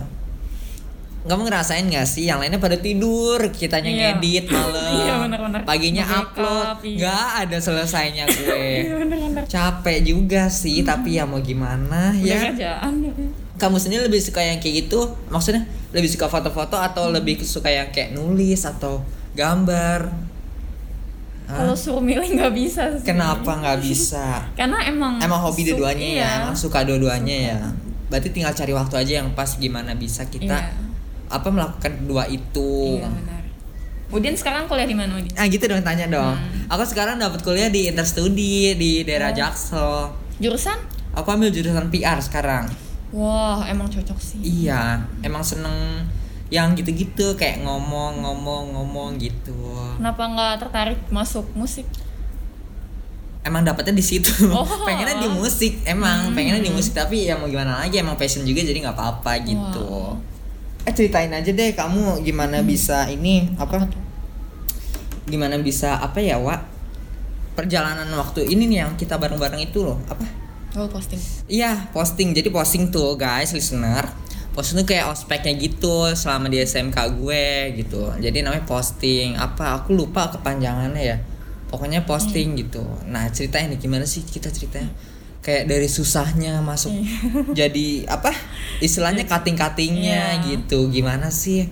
kamu 1.24 1.48
ngerasain 1.48 1.88
gak 1.88 2.04
sih 2.04 2.28
yang 2.28 2.36
lainnya 2.36 2.60
pada 2.60 2.76
tidur 2.76 3.40
kitanya 3.50 3.88
Iya. 3.88 4.00
ngedit 4.14 4.44
malam 4.46 4.92
Iya, 5.00 5.14
bener, 5.18 5.38
bener. 5.40 5.60
paginya 5.64 6.04
Make 6.04 6.20
upload 6.22 6.66
up, 6.68 6.78
iya. 6.84 6.96
nggak 7.00 7.26
ada 7.40 7.56
selesainya 7.58 8.24
Iya 8.30 8.54
gue 8.84 8.98
benar 9.00 9.18
benar. 9.24 9.42
capek 9.48 9.98
juga 10.04 10.42
sih 10.46 10.84
tapi 10.84 11.16
ya 11.16 11.24
mau 11.24 11.40
gimana 11.40 12.12
Udah 12.12 12.20
ya 12.20 12.38
kerjaan. 12.46 12.92
Kamu 13.64 13.76
sendiri 13.76 14.02
lebih 14.02 14.21
suka 14.21 14.38
yang 14.38 14.59
kayak 14.59 14.85
gitu 14.85 15.00
maksudnya 15.26 15.64
lebih 15.90 16.06
suka 16.06 16.26
foto-foto 16.26 16.76
atau 16.76 17.06
Hmm. 17.06 17.14
lebih 17.14 17.40
suka 17.40 17.66
yang 17.66 17.88
kayak 17.88 18.12
nulis 18.12 18.62
atau 18.62 19.00
gambar 19.33 20.12
Hah? 21.44 21.61
Kalau 21.61 21.75
suruh 21.75 22.00
milih 22.00 22.25
nggak 22.30 22.52
bisa 22.52 22.88
sih. 22.94 23.04
kenapa 23.04 23.52
nggak 23.54 23.78
bisa 23.78 24.40
Karena 24.59 24.80
emang 24.83 25.16
emang 25.18 25.40
hobi 25.42 25.64
dua-duanya 25.66 26.06
ya 26.06 26.16
iya. 26.16 26.28
emang 26.42 26.54
suka 26.54 26.80
dua-duanya 26.83 27.37
ya 27.47 27.59
berarti 28.06 28.28
tinggal 28.30 28.50
cari 28.50 28.71
waktu 28.71 28.94
aja 28.99 29.12
yang 29.18 29.28
pas 29.33 29.52
gimana 29.54 29.92
bisa 29.92 30.25
kita 30.25 30.56
Iya. 30.56 30.73
apa 31.30 31.44
melakukan 31.47 31.92
kedua 31.99 32.25
itu 32.26 32.97
Iya 32.97 33.09
benar. 33.11 33.42
Udin 34.11 34.33
sekarang 34.33 34.64
kuliah 34.64 34.85
di 34.85 34.94
mana 34.94 35.14
Udin? 35.14 35.33
ah 35.35 35.44
gitu 35.44 35.64
dong 35.64 35.80
tanya 35.80 36.06
dong 36.06 36.33
Hmm. 36.33 36.64
aku 36.66 36.85
sekarang 36.87 37.16
dapat 37.18 37.40
kuliah 37.40 37.68
di 37.68 37.88
Interstudi 37.88 38.73
di 38.73 39.02
daerah 39.02 39.28
Oh. 39.28 39.37
Jaksel 39.37 39.92
Jurusan? 40.38 40.78
aku 41.12 41.28
ambil 41.28 41.49
jurusan 41.49 41.87
PR 41.88 42.18
sekarang 42.18 42.66
Wah, 43.14 43.62
emang 43.64 43.87
cocok 43.87 44.18
sih. 44.18 44.38
iya 44.42 44.99
emang 45.21 45.38
seneng 45.40 46.02
yang 46.50 46.75
gitu-gitu 46.75 47.35
kayak 47.35 47.62
ngomong-ngomong-ngomong 47.62 49.16
gitu 49.16 49.54
Kenapa 49.97 50.23
nggak 50.25 50.52
tertarik 50.61 50.99
masuk 51.09 51.47
musik? 51.54 51.87
emang 53.40 53.61
dapetnya 53.61 53.92
di 53.92 54.02
situ 54.02 54.33
Oh. 54.49 54.64
pengennya 54.88 55.21
di 55.21 55.28
musik 55.30 55.85
emang 55.85 56.26
Hmm. 56.26 56.35
pengennya 56.35 56.59
di 56.61 56.71
musik 56.71 56.90
tapi 56.92 57.25
ya 57.25 57.37
mau 57.37 57.44
gimana 57.44 57.78
lagi 57.78 57.97
emang 57.97 58.16
passion 58.16 58.40
juga 58.42 58.61
jadi 58.61 58.80
nggak 58.80 58.92
apa-apa 58.92 59.33
gitu 59.42 59.85
Wow. 59.85 60.16
eh 60.83 60.92
ceritain 60.92 61.28
aja 61.28 61.49
deh 61.49 61.71
kamu 61.71 62.21
gimana 62.21 62.61
bisa 62.61 63.04
ini 63.06 63.52
apa, 63.54 63.78
Apa 63.78 63.87
tuh? 63.87 64.02
gimana 65.25 65.56
bisa 65.56 65.97
apa 65.97 66.18
ya 66.18 66.37
Wak 66.37 66.61
perjalanan 67.54 68.09
waktu 68.11 68.44
ini 68.44 68.66
nih 68.66 68.78
yang 68.80 68.92
kita 68.94 69.14
bareng-bareng 69.14 69.61
itu 69.62 69.80
loh 69.83 70.00
apa 70.04 70.25
Oh, 70.75 70.90
posting. 70.90 71.21
iya 71.47 71.87
posting. 71.90 72.31
Jadi 72.31 72.50
posting 72.50 72.90
tuh 72.90 73.14
guys 73.14 73.54
listener. 73.54 74.11
Posting 74.50 74.83
tuh 74.83 74.87
kayak 74.87 75.11
ospeknya 75.11 75.54
gitu 75.54 76.11
selama 76.12 76.47
di 76.47 76.59
SMK 76.59 76.95
gue 77.14 77.47
gitu. 77.78 78.11
Jadi 78.19 78.43
namanya 78.43 78.62
posting. 78.64 79.35
Apa? 79.35 79.78
Aku 79.78 79.95
lupa 79.95 80.31
kepanjangannya 80.31 81.02
ya. 81.02 81.19
Pokoknya 81.71 82.02
posting 82.02 82.54
gitu. 82.54 82.83
Nah 83.07 83.31
ceritain 83.31 83.66
nih 83.66 83.78
gimana 83.78 84.02
sih 84.02 84.23
kita 84.23 84.50
ceritanya? 84.50 84.90
Kayak 85.43 85.69
dari 85.69 85.87
susahnya 85.87 86.59
masuk 86.59 86.90
jadi 87.59 88.09
apa 88.09 88.33
istilahnya 88.81 89.28
cutting 89.28 89.54
cuttingnya 89.54 90.43
Iya. 90.43 90.47
gitu. 90.49 90.88
Gimana 90.88 91.28
sih 91.31 91.66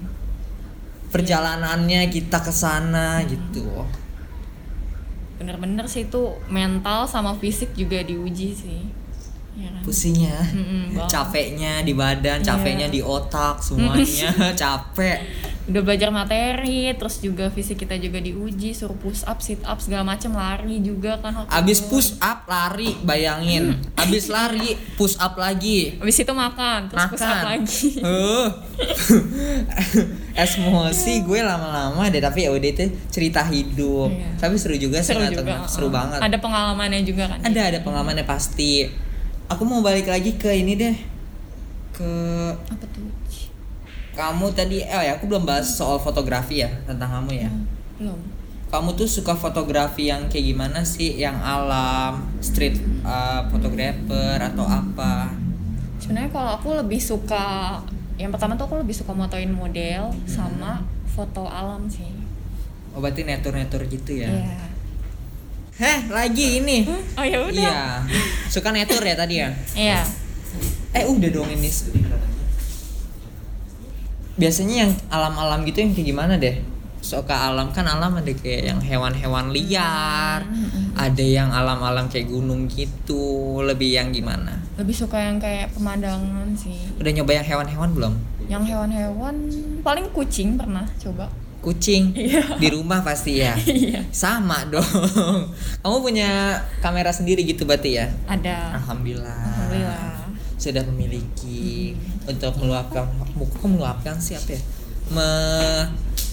perjalanannya 1.08 2.08
kita 2.08 2.40
ke 2.40 2.50
sana 2.50 3.20
gitu 3.26 3.66
Bener-bener 5.42 5.90
sih 5.90 6.06
itu 6.06 6.38
mental 6.46 7.10
sama 7.10 7.34
fisik 7.34 7.74
juga 7.74 7.98
diuji 7.98 8.54
sih. 8.54 9.01
Iya 9.52 9.68
kan? 9.70 9.82
pusingnya 9.82 10.38
Mm-mm, 10.48 10.82
banget. 10.96 11.08
capeknya 11.08 11.72
di 11.80 11.92
badan 11.92 12.38
Iya. 12.38 12.46
capeknya 12.46 12.86
di 12.86 13.00
otak 13.00 13.60
semuanya 13.60 14.30
capek 14.60 15.18
Udah 15.62 15.78
belajar 15.80 16.10
materi, 16.10 16.90
terus 16.90 17.22
juga 17.22 17.46
fisik 17.46 17.78
kita 17.78 17.94
juga 17.94 18.18
diuji, 18.18 18.74
suruh 18.74 18.98
push 18.98 19.22
up, 19.22 19.38
sit 19.38 19.62
up 19.62 19.78
segala 19.78 20.02
macam, 20.04 20.34
lari 20.34 20.82
juga 20.82 21.22
kan. 21.22 21.30
waktu 21.38 21.54
abis 21.54 21.78
itu. 21.78 21.86
push 21.86 22.10
up 22.18 22.42
lari 22.44 22.98
bayangin 22.98 23.78
abis 23.94 24.26
lari 24.26 24.74
push 24.96 25.14
up 25.16 25.38
lagi 25.38 25.94
Abis 25.96 26.18
itu 26.18 26.34
makan, 26.34 26.90
terus 26.90 27.06
push 27.06 27.22
up 27.22 27.30
makan 27.30 27.46
lagi. 27.46 27.88
Uh. 28.02 28.46
emosi 30.34 31.22
gue 31.22 31.40
lama-lama 31.40 32.08
deh 32.08 32.18
tapi 32.18 32.42
ya 32.42 32.50
udah 32.50 32.68
itu 32.68 32.82
cerita 33.06 33.44
hidup 33.44 34.10
Iya. 34.10 34.28
tapi 34.38 34.54
seru 34.56 34.74
juga 34.74 34.98
sih 34.98 35.14
seru 35.14 35.22
nggak 35.22 35.32
juga. 35.36 35.54
seru 35.68 35.86
uh. 35.86 35.92
banget 35.92 36.18
Ada 36.20 36.38
pengalamannya 36.38 37.00
juga 37.04 37.24
kan. 37.28 37.38
ada 37.38 37.60
ada 37.64 37.78
pengalamannya 37.78 38.24
pasti 38.24 38.90
aku 39.52 39.62
mau 39.62 39.80
balik 39.80 40.06
lagi 40.06 40.34
ke 40.34 40.48
ini 40.50 40.74
deh 40.74 40.96
ke 41.92 42.10
Apa 42.66 42.84
tuh? 42.88 43.04
kamu 44.12 44.46
tadi 44.52 44.80
eh 44.80 45.02
ya 45.02 45.16
aku 45.16 45.24
belum 45.24 45.44
bahas 45.44 45.68
soal 45.68 45.96
fotografi 45.96 46.60
ya 46.60 46.70
tentang 46.84 47.20
kamu 47.20 47.32
ya 47.38 47.50
Hmm, 47.52 47.64
Belum. 47.98 48.20
kamu 48.68 48.88
tuh 48.94 49.06
suka 49.06 49.32
fotografi 49.32 50.08
yang 50.08 50.26
kayak 50.26 50.46
gimana 50.48 50.80
sih 50.82 51.14
yang 51.14 51.36
alam 51.36 52.24
street 52.38 52.76
uh, 53.02 53.44
photographer 53.46 54.36
atau 54.38 54.64
apa 54.64 55.30
Sebenarnya 55.96 56.28
kalau 56.28 56.50
aku 56.56 56.68
lebih 56.74 56.98
suka 56.98 57.78
yang 58.16 58.28
pertama 58.28 58.52
tuh 58.52 58.66
aku 58.66 58.76
lebih 58.76 58.92
suka 58.92 59.12
motoin 59.12 59.48
model 59.48 60.10
sama 60.24 60.82
foto 61.06 61.46
alam 61.46 61.86
sih. 61.86 62.10
Oh 62.90 62.98
berarti 62.98 63.22
netur-netur 63.22 63.86
gitu 63.86 64.18
ya. 64.18 64.26
Iya. 64.26 64.66
Heh, 65.82 66.06
lagi 66.14 66.62
ini. 66.62 66.86
Oh 67.18 67.26
ya 67.26 67.42
udah. 67.42 67.50
Iya. 67.50 67.82
Suka 68.46 68.70
netur 68.70 69.02
ya 69.02 69.18
tadi 69.18 69.42
ya? 69.42 69.50
Iya. 69.74 70.06
Eh 70.94 71.02
udah 71.10 71.26
dong 71.34 71.50
ini. 71.50 71.66
Biasanya 74.38 74.86
yang 74.86 74.92
alam-alam 75.10 75.66
gitu 75.66 75.82
yang 75.82 75.90
kayak 75.90 76.06
gimana 76.06 76.38
deh? 76.38 76.62
Suka 77.02 77.50
alam 77.50 77.74
kan 77.74 77.82
alam 77.90 78.14
ada 78.14 78.30
kayak 78.30 78.62
yang 78.70 78.78
hewan-hewan 78.78 79.50
liar, 79.50 80.46
ada 80.94 81.24
yang 81.26 81.50
alam-alam 81.50 82.06
kayak 82.06 82.30
gunung 82.30 82.70
gitu. 82.70 83.58
Lebih 83.66 83.98
yang 83.98 84.14
gimana? 84.14 84.62
Lebih 84.78 84.94
suka 84.94 85.18
yang 85.18 85.42
kayak 85.42 85.74
pemandangan 85.74 86.54
sih. 86.54 86.78
Udah 87.02 87.10
nyoba 87.10 87.42
yang 87.42 87.46
hewan-hewan 87.50 87.90
belum? 87.90 88.14
Yang 88.46 88.70
hewan-hewan 88.70 89.34
paling 89.82 90.06
kucing 90.14 90.54
pernah 90.54 90.86
coba. 91.02 91.26
Kucing 91.62 92.10
Iya. 92.12 92.58
di 92.58 92.68
rumah 92.68 93.00
pasti 93.00 93.38
ya. 93.38 93.54
Iya. 93.56 94.02
Sama 94.10 94.66
dong. 94.66 94.82
Kamu 95.78 95.96
punya 96.02 96.58
kamera 96.82 97.14
sendiri 97.14 97.46
gitu 97.46 97.62
berarti 97.62 98.02
ya? 98.02 98.10
Ada. 98.26 98.82
Alhamdulillah. 98.82 99.30
Alhamdulillah. 99.70 100.26
Sudah 100.58 100.82
memiliki 100.84 101.94
untuk 102.26 102.58
meluapkan 102.58 103.06
kok 103.38 103.62
meluapkan 103.64 104.18
sih 104.18 104.34
apa 104.34 104.58
ya? 104.58 104.62
Me, 105.10 105.28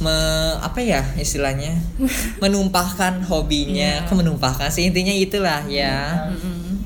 me- 0.01 0.57
apa 0.59 0.79
ya 0.81 1.01
istilahnya? 1.15 1.77
Menumpahkan 2.43 3.21
hobinya. 3.25 4.01
Iya. 4.01 4.07
Kok 4.09 4.17
menumpahkan 4.17 4.69
sih 4.69 4.89
intinya 4.89 5.13
itulah 5.13 5.61
ya. 5.69 6.25
Mm-mm. 6.33 6.81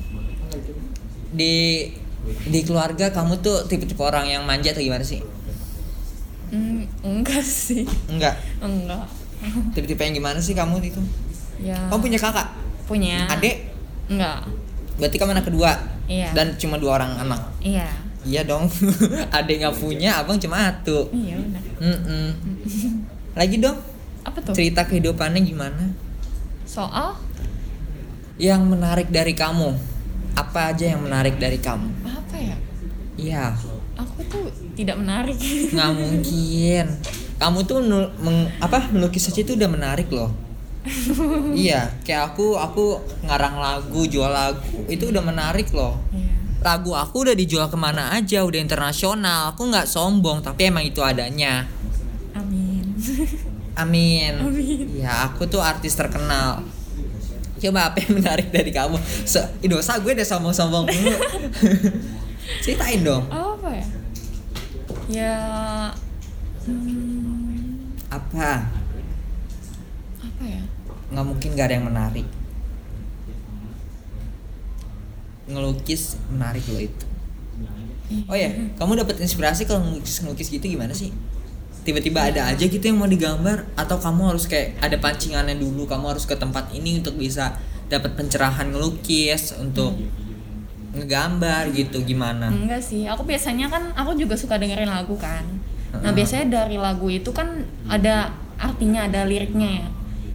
Di 1.32 1.88
di 2.24 2.60
keluarga 2.64 3.08
kamu 3.08 3.40
tuh 3.40 3.68
tipe-tipe 3.68 4.00
orang 4.00 4.24
yang 4.28 4.42
manja 4.44 4.72
atau 4.72 4.80
gimana 4.80 5.04
sih? 5.04 5.20
Mm, 6.50 6.84
enggak 7.00 7.40
sih. 7.40 7.86
Enggak. 8.06 8.36
Enggak. 8.60 9.06
Tipe-tipe 9.72 10.00
yang 10.00 10.16
gimana 10.16 10.38
sih 10.40 10.52
kamu 10.52 10.80
itu? 10.80 11.00
Ya. 11.60 11.76
Kamu 11.88 12.00
punya 12.00 12.18
kakak? 12.18 12.48
punya? 12.84 13.24
Adik? 13.28 13.72
Enggak. 14.12 14.44
Berarti 15.00 15.16
kamu 15.16 15.30
anak 15.32 15.46
kedua? 15.48 15.72
Iya. 16.04 16.28
Dan 16.36 16.54
cuma 16.60 16.76
dua 16.76 17.00
orang 17.00 17.16
anak? 17.18 17.40
Iya. 17.64 17.88
Iya 18.24 18.44
dong. 18.44 18.68
Adik 19.36 19.60
nggak 19.60 19.76
punya, 19.76 20.20
abang 20.20 20.36
cuma 20.36 20.60
satu. 20.60 21.08
Iya 21.12 21.36
benar. 21.40 21.62
Mm-mm. 21.80 22.26
Lagi 23.40 23.56
dong, 23.60 23.76
Apa 24.24 24.38
tuh? 24.40 24.52
cerita 24.56 24.84
kehidupannya 24.84 25.40
gimana? 25.42 25.84
Soal 26.64 27.16
Yang 28.34 28.62
menarik 28.66 29.08
dari 29.12 29.36
kamu? 29.36 29.76
Apa 30.34 30.74
aja 30.74 30.90
yang 30.96 31.04
menarik 31.04 31.36
dari 31.38 31.58
kamu? 31.60 31.86
apa 32.02 32.36
ya? 32.36 32.56
Iya, 33.14 33.44
Aku 33.94 34.20
tuh 34.26 34.50
tidak 34.74 34.96
menarik. 34.98 35.38
nggak 35.74 35.90
mungkin. 35.94 36.84
Kamu 37.34 37.58
tuh 37.66 37.78
nul- 37.82 38.14
meng- 38.22 38.50
apa 38.62 38.90
melukis 38.94 39.26
aja 39.30 39.42
itu 39.42 39.54
udah 39.58 39.70
menarik 39.70 40.10
loh. 40.10 40.30
iya, 41.56 41.88
kayak 42.04 42.36
aku 42.36 42.60
aku 42.60 43.00
ngarang 43.24 43.56
lagu, 43.56 44.04
jual 44.04 44.28
lagu 44.28 44.84
itu 44.86 45.08
udah 45.08 45.24
menarik 45.24 45.72
loh. 45.72 45.96
Iya. 46.12 46.32
Lagu 46.60 46.92
aku 46.96 47.28
udah 47.28 47.36
dijual 47.36 47.68
ke 47.68 47.76
mana 47.76 48.12
aja, 48.12 48.44
udah 48.44 48.60
internasional. 48.60 49.52
Aku 49.52 49.68
nggak 49.68 49.88
sombong, 49.88 50.44
tapi 50.44 50.68
emang 50.68 50.84
itu 50.84 51.00
adanya. 51.00 51.64
Amin. 52.36 52.84
Amin. 53.82 54.32
Amin. 54.38 54.74
Ya, 54.96 55.28
aku 55.28 55.48
tuh 55.48 55.60
artis 55.60 55.96
terkenal. 55.96 56.62
Coba 57.58 57.88
apa 57.90 57.96
yang 58.04 58.20
menarik 58.20 58.52
dari 58.52 58.68
kamu? 58.70 58.96
Ih, 59.64 59.68
dosa 59.72 59.96
gue 59.96 60.12
udah 60.12 60.26
sombong-sombong 60.26 60.84
dulu. 60.84 61.16
Ceritain 62.60 63.00
dong. 63.00 63.24
apa 63.32 63.43
ya? 65.08 65.36
Hmm, 66.64 67.92
Apa? 68.08 68.68
apa 70.22 70.42
ya? 70.48 70.62
Nggak 71.12 71.26
mungkin 71.26 71.48
gak 71.54 71.66
ada 71.68 71.74
yang 71.76 71.86
menarik. 71.88 72.26
Ngelukis 75.44 76.16
menarik 76.32 76.64
loh 76.72 76.80
itu. 76.80 77.06
Oh 78.28 78.36
ya, 78.36 78.52
kamu 78.76 79.00
dapat 79.00 79.20
inspirasi 79.20 79.64
kalau 79.64 79.84
ngelukis-ngelukis 79.84 80.48
gitu 80.52 80.64
gimana 80.64 80.92
sih? 80.92 81.12
Tiba-tiba 81.84 82.32
ada 82.32 82.48
aja 82.48 82.64
gitu 82.64 82.80
yang 82.80 82.96
mau 82.96 83.08
digambar 83.08 83.68
atau 83.76 84.00
kamu 84.00 84.32
harus 84.32 84.48
kayak 84.48 84.80
ada 84.80 84.96
pancingannya 84.96 85.60
dulu, 85.60 85.84
kamu 85.84 86.16
harus 86.16 86.24
ke 86.24 86.32
tempat 86.36 86.72
ini 86.72 87.04
untuk 87.04 87.20
bisa 87.20 87.60
dapat 87.92 88.16
pencerahan 88.16 88.72
ngelukis 88.72 89.52
untuk 89.60 89.92
ngegambar 90.94 91.74
gitu 91.74 92.02
gimana? 92.06 92.48
Enggak 92.48 92.82
sih. 92.82 93.06
Aku 93.10 93.26
biasanya 93.26 93.68
kan 93.68 93.90
aku 93.98 94.14
juga 94.14 94.38
suka 94.38 94.56
dengerin 94.56 94.90
lagu 94.90 95.18
kan. 95.18 95.44
Nah, 95.94 96.10
biasanya 96.10 96.66
dari 96.66 96.74
lagu 96.74 97.06
itu 97.06 97.30
kan 97.30 97.62
ada 97.86 98.34
artinya, 98.58 99.06
ada 99.06 99.22
liriknya 99.22 99.84
ya. 99.84 99.86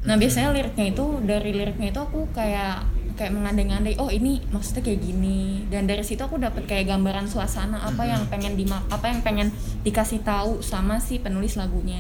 Nah, 0.07 0.15
biasanya 0.15 0.55
liriknya 0.55 0.95
itu 0.95 1.03
dari 1.27 1.51
liriknya 1.51 1.91
itu 1.91 1.99
aku 1.99 2.31
kayak 2.31 2.87
kayak 3.19 3.35
mengandai-andai, 3.35 3.99
oh 3.99 4.07
ini 4.07 4.39
maksudnya 4.55 4.87
kayak 4.87 5.03
gini. 5.03 5.67
Dan 5.67 5.91
dari 5.91 6.07
situ 6.07 6.23
aku 6.23 6.39
dapat 6.39 6.63
kayak 6.63 6.87
gambaran 6.87 7.27
suasana 7.27 7.83
apa 7.83 8.07
yang 8.07 8.23
pengen 8.31 8.55
di 8.55 8.63
apa 8.71 9.11
yang 9.11 9.19
pengen 9.19 9.51
dikasih 9.83 10.23
tahu 10.23 10.63
sama 10.63 11.03
si 11.03 11.19
penulis 11.19 11.59
lagunya. 11.59 11.99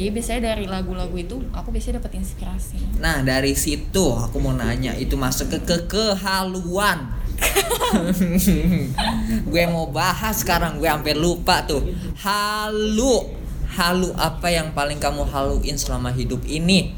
Jadi 0.00 0.10
biasanya 0.10 0.56
dari 0.56 0.64
lagu-lagu 0.64 1.12
itu 1.14 1.36
aku 1.52 1.68
biasanya 1.68 2.00
dapat 2.00 2.16
inspirasi. 2.16 2.98
Nah 2.98 3.20
dari 3.20 3.52
situ 3.52 4.16
aku 4.16 4.40
mau 4.40 4.56
nanya 4.56 4.96
itu 4.96 5.14
masuk 5.20 5.52
ke 5.52 5.58
ke 5.68 5.76
kehaluan. 5.86 7.12
gue 9.50 9.64
mau 9.70 9.86
bahas 9.90 10.42
sekarang 10.42 10.78
gue 10.78 10.88
hampir 10.88 11.18
lupa 11.18 11.62
tuh. 11.66 11.82
Halu, 12.20 13.34
halu 13.74 14.10
apa 14.18 14.48
yang 14.50 14.72
paling 14.72 14.98
kamu 14.98 15.26
haluin 15.28 15.76
selama 15.78 16.14
hidup 16.14 16.42
ini? 16.46 16.94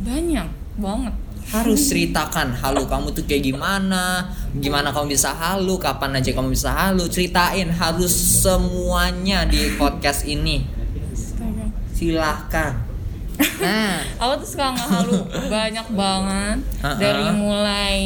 Banyak 0.00 0.48
banget. 0.80 1.14
Harus 1.50 1.90
ceritakan 1.90 2.54
halu 2.54 2.86
kamu 2.86 3.10
tuh 3.10 3.26
kayak 3.26 3.50
gimana, 3.50 4.30
gimana 4.54 4.94
kamu 4.94 5.18
bisa 5.18 5.34
halu, 5.34 5.82
kapan 5.82 6.22
aja 6.22 6.30
kamu 6.30 6.54
bisa 6.54 6.70
halu, 6.70 7.10
ceritain 7.10 7.66
harus 7.74 8.14
semuanya 8.14 9.42
di 9.50 9.74
podcast 9.74 10.22
ini. 10.30 10.62
Silahkan. 11.90 12.89
Nah, 13.40 14.04
aku 14.16 14.32
tuh 14.38 14.48
suka 14.50 14.66
ngehalu 14.70 15.16
banyak 15.48 15.86
banget 15.90 16.58
Uh-uh. 16.78 16.96
dari 16.96 17.26
mulai 17.32 17.98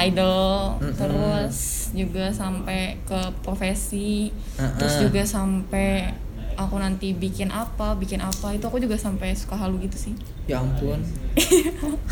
idol 0.00 0.78
Mm-mm. 0.78 0.94
terus 0.94 1.56
juga 1.90 2.30
sampai 2.30 2.96
ke 3.02 3.20
profesi 3.40 4.30
Uh-uh. 4.54 4.78
terus 4.78 4.94
juga 4.98 5.22
sampai 5.22 6.14
aku 6.52 6.76
nanti 6.76 7.10
bikin 7.12 7.48
apa 7.48 7.96
bikin 7.96 8.20
apa 8.20 8.52
itu 8.52 8.62
aku 8.62 8.76
juga 8.76 8.94
sampai 8.94 9.32
suka 9.32 9.56
halu 9.56 9.80
gitu 9.80 9.96
sih 9.98 10.14
ya 10.44 10.58
ampun. 10.58 11.00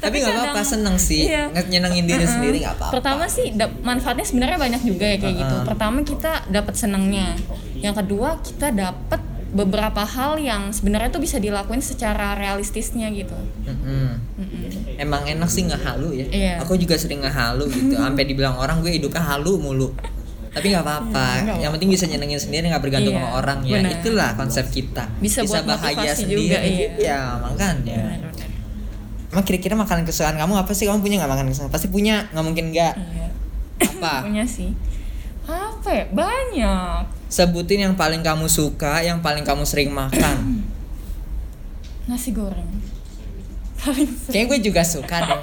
Tapi 0.00 0.14
nggak 0.16 0.32
apa-apa 0.32 0.62
seneng 0.62 0.96
sih, 0.96 1.26
Iya. 1.26 1.50
nyenengin 1.66 2.06
diri 2.06 2.22
Uh-uh. 2.22 2.30
sendiri 2.30 2.56
nggak 2.62 2.76
apa-apa. 2.78 2.92
pertama 2.94 3.24
sih 3.26 3.50
manfaatnya 3.82 4.22
sebenarnya 4.22 4.56
banyak 4.56 4.82
juga 4.86 5.04
ya 5.04 5.16
kayak 5.18 5.34
gitu 5.36 5.54
Uh-uh. 5.56 5.66
pertama 5.66 5.98
kita 6.02 6.32
dapat 6.46 6.74
senengnya 6.74 7.34
yang 7.76 7.92
kedua 7.92 8.38
kita 8.40 8.70
dapat 8.70 9.20
beberapa 9.50 10.06
hal 10.06 10.38
yang 10.38 10.70
sebenarnya 10.70 11.10
tuh 11.10 11.22
bisa 11.22 11.42
dilakuin 11.42 11.82
secara 11.82 12.38
realistisnya 12.38 13.10
gitu 13.10 13.34
Mm-mm. 13.66 14.08
Mm-mm. 14.38 14.62
Emang 15.00 15.26
enak 15.26 15.48
sih 15.48 15.64
nggak 15.64 15.80
halu 15.80 16.12
ya. 16.12 16.26
Iya. 16.28 16.54
Aku 16.60 16.76
juga 16.76 16.92
sering 17.00 17.24
nggak 17.24 17.32
halu 17.32 17.64
gitu. 17.72 17.96
Sampai 18.00 18.28
dibilang 18.28 18.60
orang 18.60 18.84
gue 18.84 18.92
hidupnya 19.00 19.24
halu 19.24 19.56
mulu. 19.56 19.88
Tapi 20.52 20.70
nggak 20.70 20.84
apa-apa. 20.84 21.24
Hmm, 21.24 21.44
nggak 21.48 21.56
Yang 21.64 21.70
penting 21.78 21.90
bisa 21.90 22.04
nyenengin 22.04 22.40
sendiri 22.42 22.64
nggak 22.68 22.84
bergantung 22.84 23.16
Iya, 23.16 23.22
sama 23.24 23.38
orang 23.40 23.58
ya. 23.64 23.80
benar. 23.80 23.90
Itulah 23.96 24.30
konsep 24.36 24.64
kita. 24.68 25.04
Bisa 25.18 25.40
buat 25.42 25.64
motivasi 25.64 26.22
juga, 26.28 26.58
iya. 26.60 26.88
Ya 27.00 27.20
makanya. 27.40 27.96
Benar-benar. 27.96 28.48
Emang 29.32 29.44
kira-kira 29.48 29.74
makanan 29.78 30.04
kesukaan 30.04 30.36
kamu 30.36 30.52
apa 30.60 30.72
sih? 30.76 30.84
Kamu 30.84 31.00
punya 31.00 31.16
nggak 31.22 31.32
makanan 31.32 31.48
kesukaan? 31.54 31.72
Pasti 31.72 31.88
punya. 31.88 32.28
Nggak 32.30 32.44
mungkin 32.44 32.64
nggak. 32.76 32.94
Iya. 32.98 33.28
Apa? 33.80 34.14
punya 34.28 34.44
sih 34.44 34.70
apa 35.50 35.90
ya 35.90 36.04
banyak 36.12 37.02
Sebutin 37.30 37.86
yang 37.86 37.94
paling 37.94 38.26
kamu 38.26 38.50
suka, 38.50 39.06
yang 39.06 39.22
paling 39.22 39.46
kamu 39.46 39.62
sering 39.62 39.94
makan. 39.94 40.66
nasi 42.10 42.34
goreng. 42.34 42.66
Paling 43.78 44.10
sering. 44.10 44.34
Kayaknya 44.34 44.50
gue 44.50 44.58
juga 44.66 44.82
suka 44.82 45.16
deh. 45.22 45.42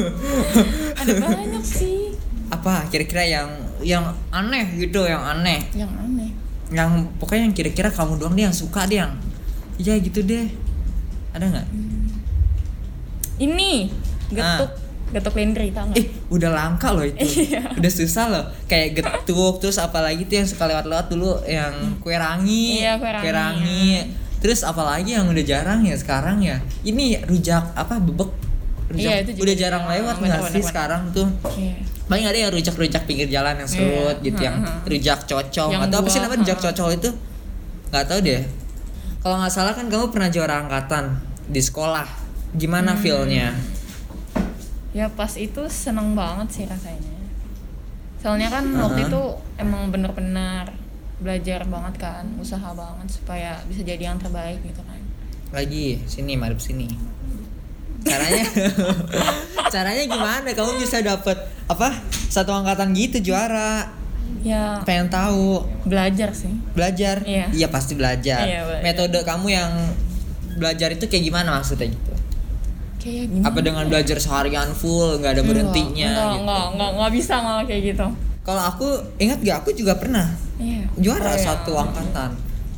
ada 1.04 1.12
banyak 1.20 1.60
sih. 1.60 2.16
Apa? 2.48 2.88
Kira-kira 2.88 3.20
yang 3.28 3.48
yang 3.84 4.16
aneh 4.32 4.64
gitu 4.80 5.04
yang 5.04 5.20
aneh. 5.20 5.60
Yang 5.76 5.92
aneh. 5.92 6.30
Yang 6.72 6.90
pokoknya 7.20 7.52
yang 7.52 7.54
kira-kira 7.54 7.92
kamu 7.92 8.16
doang 8.16 8.32
deh 8.32 8.48
yang 8.48 8.56
suka 8.56 8.88
deh 8.88 9.04
yang 9.04 9.12
ya 9.76 10.00
gitu 10.00 10.24
deh. 10.24 10.48
Ada 11.36 11.44
nggak? 11.52 11.66
Ini. 13.44 13.92
Getuk 14.32 14.83
getuk 15.10 15.34
lendri 15.34 15.68
tau 15.70 15.84
nggak 15.84 15.96
eh 15.96 16.06
udah 16.26 16.50
langka 16.50 16.88
loh 16.90 17.02
itu 17.02 17.20
Iya. 17.46 17.74
udah 17.74 17.92
susah 17.92 18.24
loh 18.26 18.44
kayak 18.64 18.88
getuk 18.96 19.58
terus 19.58 19.76
apalagi 19.76 20.24
tuh 20.24 20.36
yang 20.36 20.48
suka 20.48 20.64
lewat-lewat 20.64 21.06
dulu 21.06 21.38
yang 21.44 21.72
kue 21.98 22.14
rangi 22.14 22.80
Iya, 22.80 22.96
kue 22.96 23.30
rangi. 23.30 24.10
terus 24.38 24.60
apalagi 24.60 25.12
yang 25.12 25.26
udah 25.26 25.40
jarang 25.40 25.80
ya 25.80 25.94
sekarang 25.94 26.38
ya 26.38 26.56
ini 26.82 27.20
rujak 27.22 27.72
apa 27.72 27.96
bebek 27.96 28.30
rujak 28.86 29.00
Iya, 29.02 29.14
itu 29.22 29.30
juga 29.32 29.42
udah 29.42 29.56
jarang 29.56 29.82
jarang. 29.82 29.94
lewat 29.96 30.14
nggak 30.18 30.40
sih 30.42 30.52
bener. 30.56 30.66
sekarang 30.66 31.02
tuh 31.10 31.28
Iya. 31.54 31.74
paling 32.04 32.24
ada 32.26 32.38
yang 32.38 32.50
rujak-rujak 32.50 33.02
pinggir 33.04 33.28
jalan 33.28 33.54
yang 33.56 33.66
serut 33.66 34.16
Iya, 34.16 34.24
gitu 34.24 34.40
yang 34.40 34.56
rujak 34.82 35.18
cocong 35.24 35.70
Yang 35.70 35.82
atau 35.84 35.96
apa 35.96 36.08
sih 36.08 36.20
namanya 36.20 36.40
rujak 36.42 36.58
cocong 36.60 36.90
itu 36.92 37.08
nggak 37.88 38.04
tahu 38.04 38.20
deh 38.20 38.42
Kalau 39.18 39.36
nggak 39.38 39.48
salah 39.50 39.72
kan 39.72 39.86
kamu 39.86 40.10
pernah 40.10 40.28
juara 40.28 40.60
angkatan 40.60 41.16
di 41.44 41.56
sekolah. 41.56 42.04
Gimana 42.52 42.92
feelnya? 42.92 43.56
Ya 44.94 45.10
pas 45.10 45.34
itu 45.34 45.58
seneng 45.66 46.14
banget 46.14 46.48
sih 46.50 46.64
rasanya 46.64 47.18
soalnya 48.16 48.48
kan 48.48 48.64
Aha. 48.64 48.80
waktu 48.88 49.00
itu 49.04 49.22
emang 49.58 49.90
bener-bener 49.90 50.70
belajar 51.18 51.66
banget 51.66 51.94
kan 52.00 52.24
usaha 52.38 52.72
banget 52.72 53.10
supaya 53.10 53.58
bisa 53.66 53.82
jadi 53.82 54.08
yang 54.08 54.18
terbaik 54.18 54.62
gitu 54.62 54.80
kan 54.80 54.96
Lagi 55.54 56.02
sini, 56.10 56.34
madep 56.34 56.58
sini. 56.58 56.90
Caranya 58.02 58.42
Caranya 59.74 60.02
gimana 60.02 60.50
kamu 60.50 60.82
bisa 60.82 60.98
dapet 60.98 61.38
apa? 61.70 61.94
Satu 62.26 62.50
angkatan 62.50 62.90
gitu 62.90 63.22
juara. 63.22 63.86
ya 64.42 64.82
Pengen 64.82 65.06
tahu. 65.08 65.62
belajar 65.86 66.34
sih 66.34 66.50
Belajar? 66.74 67.22
Iya. 67.22 67.70
pasti 67.70 67.94
belajar. 67.94 68.42
Iya, 68.42 68.60
belajar. 68.66 68.82
Metode 68.82 69.18
kamu 69.22 69.46
yang 69.46 69.70
belajar 70.58 70.90
itu 70.90 71.06
kayak 71.06 71.22
gimana 71.22 71.54
maksudnya 71.54 71.86
gitu? 71.86 72.10
Kayak 73.04 73.44
Apa 73.44 73.58
dengan 73.60 73.84
belajar 73.84 74.16
seharian 74.16 74.72
full 74.72 75.20
nggak 75.20 75.36
ada 75.36 75.42
berhentinya 75.44 76.08
enggak, 76.08 76.32
gitu? 76.32 76.40
enggak, 76.40 76.64
enggak, 76.72 76.90
enggak 76.96 77.10
bisa 77.12 77.34
malah 77.44 77.64
kayak 77.68 77.82
gitu 77.92 78.06
Kalau 78.44 78.62
aku 78.64 78.88
ingat 79.20 79.38
gak 79.40 79.56
aku 79.64 79.70
juga 79.72 79.96
pernah 80.00 80.28
iya 80.56 80.84
juara 80.96 81.32
Oh, 81.32 81.36
iya. 81.36 81.44
satu 81.44 81.72
angkatan. 81.74 82.30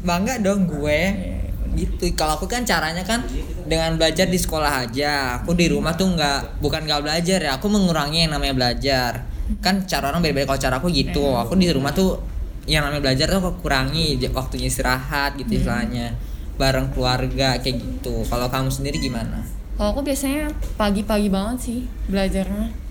Bangga 0.06 0.38
dong 0.40 0.64
gue. 0.70 1.00
Iya. 1.12 1.42
Gitu. 1.76 2.14
Kalau 2.16 2.38
aku 2.40 2.48
kan 2.48 2.64
caranya 2.64 3.04
kan 3.04 3.20
dengan 3.66 3.98
belajar 4.00 4.30
di 4.30 4.38
sekolah 4.38 4.86
aja. 4.88 5.42
Aku 5.42 5.52
di 5.52 5.68
rumah 5.68 5.92
tuh 5.98 6.14
nggak 6.14 6.62
bukan 6.62 6.86
nggak 6.86 7.02
belajar 7.02 7.38
ya. 7.42 7.58
Aku 7.58 7.66
mengurangi 7.68 8.24
yang 8.24 8.32
namanya 8.32 8.54
belajar. 8.54 9.12
Kan 9.60 9.84
cara 9.84 10.08
orang 10.08 10.22
beda-beda. 10.24 10.54
Kalau 10.54 10.60
cara 10.62 10.74
aku 10.80 10.88
gitu. 10.88 11.26
Iya. 11.34 11.44
Aku 11.44 11.52
di 11.58 11.68
rumah 11.68 11.92
tuh 11.92 12.16
yang 12.64 12.86
namanya 12.86 13.02
belajar 13.02 13.26
tuh 13.28 13.38
aku 13.42 13.66
kurangi 13.66 14.16
waktunya 14.32 14.70
istirahat 14.70 15.36
gitu 15.36 15.60
istilahnya. 15.60 16.14
Bareng 16.56 16.88
keluarga 16.94 17.58
kayak 17.60 17.76
gitu. 17.76 18.24
Kalau 18.24 18.48
kamu 18.48 18.70
sendiri 18.72 18.96
gimana? 18.96 19.42
Kalau 19.76 19.88
aku 19.92 20.00
biasanya 20.02 20.48
pagi-pagi 20.80 21.28
banget 21.28 21.58
sih 21.60 21.80
belajarnya 22.08 22.88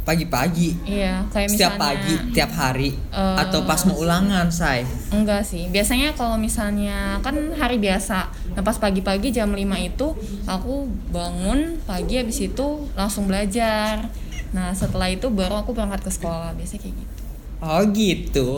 Pagi-pagi. 0.00 0.74
iya 0.88 1.22
kayak 1.28 1.52
Setiap 1.54 1.76
misalnya 1.76 1.84
pagi, 1.86 2.14
tiap 2.32 2.50
hari 2.56 2.90
eh, 3.12 3.36
atau 3.36 3.62
pas 3.68 3.78
mau 3.84 4.00
ulangan, 4.00 4.48
say. 4.48 4.82
Enggak 5.12 5.44
sih, 5.44 5.68
biasanya 5.68 6.16
kalau 6.16 6.40
misalnya 6.40 7.20
kan 7.20 7.36
hari 7.54 7.76
biasa 7.78 8.26
Nah 8.56 8.62
pas 8.64 8.74
pagi-pagi 8.80 9.30
jam 9.30 9.52
5 9.52 9.60
itu 9.60 10.08
aku 10.48 10.88
bangun 11.12 11.78
pagi 11.84 12.16
habis 12.16 12.42
itu 12.42 12.88
langsung 12.96 13.28
belajar 13.28 14.08
Nah 14.50 14.72
setelah 14.74 15.06
itu 15.12 15.28
baru 15.30 15.62
aku 15.62 15.76
berangkat 15.76 16.02
ke 16.02 16.10
sekolah, 16.10 16.56
biasanya 16.58 16.80
kayak 16.80 16.96
gitu 16.96 17.14
Oh 17.60 17.82
gitu. 17.92 18.50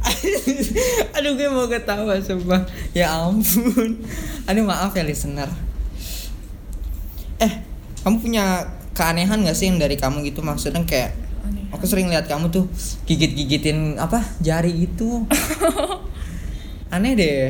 Aduh 1.16 1.32
gue 1.40 1.48
mau 1.48 1.64
ketawa 1.64 2.20
sumpah. 2.20 2.68
Ya 2.92 3.08
ampun. 3.16 3.96
Aduh 4.44 4.60
maaf 4.60 4.92
ya 4.92 5.00
listener. 5.08 5.48
Kamu 8.00 8.16
punya 8.20 8.64
keanehan 8.96 9.44
gak 9.44 9.56
sih 9.56 9.70
yang 9.70 9.78
dari 9.78 9.96
kamu 9.96 10.24
gitu 10.28 10.40
maksudnya 10.40 10.82
kayak 10.84 11.14
Aneh. 11.46 11.68
aku 11.72 11.84
sering 11.86 12.10
lihat 12.10 12.26
kamu 12.26 12.50
tuh 12.52 12.64
gigit-gigitin 13.06 14.00
apa 14.00 14.24
jari 14.40 14.88
itu. 14.88 15.24
Aneh 16.94 17.12
deh. 17.14 17.44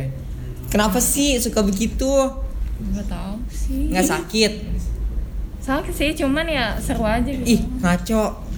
Kenapa 0.70 1.02
sih 1.02 1.38
suka 1.42 1.66
begitu? 1.66 2.06
Enggak 2.80 3.10
tahu 3.10 3.34
sih 3.50 3.90
Nggak 3.90 4.06
sakit? 4.06 4.52
Sakit 5.60 5.94
sih, 5.94 6.10
cuman 6.16 6.46
ya 6.48 6.72
seru 6.80 7.04
aja 7.04 7.28
gitu 7.28 7.44
Ih, 7.44 7.60
ngaco. 7.84 8.48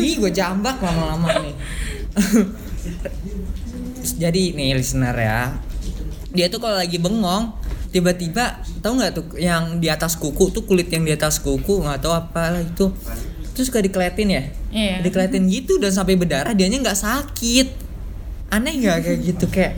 Ih, 0.00 0.16
gue 0.16 0.32
jambak 0.32 0.80
lama-lama 0.80 1.28
nih. 1.44 1.54
Jadi 4.22 4.56
nih 4.56 4.72
listener 4.72 5.12
ya. 5.12 5.52
Dia 6.32 6.48
tuh 6.48 6.62
kalau 6.62 6.80
lagi 6.80 6.96
bengong, 6.96 7.52
tiba-tiba 7.88 8.60
tahu 8.78 9.00
nggak 9.00 9.12
tuh 9.12 9.24
yang 9.36 9.78
di 9.78 9.88
atas 9.88 10.14
kuku 10.14 10.50
tuh 10.50 10.62
kulit 10.62 10.88
yang 10.88 11.02
di 11.02 11.12
atas 11.12 11.40
kuku 11.40 11.80
nggak 11.80 12.00
tahu 12.00 12.12
apa 12.12 12.52
lah 12.52 12.62
itu. 12.62 12.92
Terus 13.52 13.68
suka 13.68 13.80
dikeliatin 13.80 14.28
ya? 14.30 14.42
Iya 14.70 15.02
Dikeliatin 15.02 15.48
gitu 15.48 15.76
dan 15.76 15.90
sampai 15.90 16.14
berdarah 16.14 16.54
dianya 16.54 16.78
nggak 16.78 16.94
sakit. 16.94 17.66
Aneh 18.48 18.78
nggak 18.78 18.96
kayak 19.02 19.18
gitu 19.24 19.44
kayak 19.48 19.72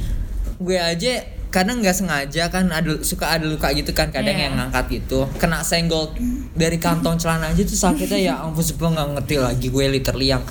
gue 0.61 0.77
aja 0.77 1.13
kadang 1.51 1.83
nggak 1.83 1.97
sengaja 1.97 2.47
kan 2.47 2.71
ada 2.71 3.03
suka 3.03 3.27
ada 3.27 3.43
luka 3.43 3.67
gitu 3.75 3.91
kan 3.91 4.07
kadang 4.15 4.39
Iya. 4.39 4.47
yang 4.47 4.55
ngangkat 4.55 5.03
gitu 5.03 5.27
kena 5.35 5.67
senggol 5.67 6.15
dari 6.55 6.79
kantong 6.79 7.19
celana 7.19 7.51
aja 7.51 7.59
tuh 7.67 7.75
sakitnya 7.75 8.19
ya 8.23 8.35
ampun 8.39 8.63
sumpah 8.63 8.95
nggak 8.95 9.09
ngerti 9.19 9.35
lagi 9.43 9.67
gue 9.67 9.85
literally 9.91 10.31
yang 10.31 10.47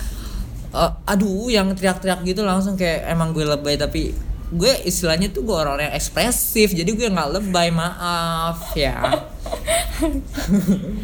eh, 0.69 0.91
aduh 1.07 1.47
yang 1.47 1.71
teriak-teriak 1.71 2.19
gitu 2.27 2.43
langsung 2.43 2.75
kayak 2.75 3.07
emang 3.07 3.31
gue 3.31 3.47
lebay 3.47 3.79
tapi 3.79 4.11
gue 4.51 4.73
istilahnya 4.83 5.29
tuh 5.29 5.41
gue 5.41 5.53
orang 5.53 5.77
yang 5.79 5.93
ekspresif 5.93 6.71
jadi 6.71 6.89
gue 6.89 7.07
nggak 7.07 7.29
lebay 7.35 7.69
maaf 7.69 8.73
ya 8.73 8.97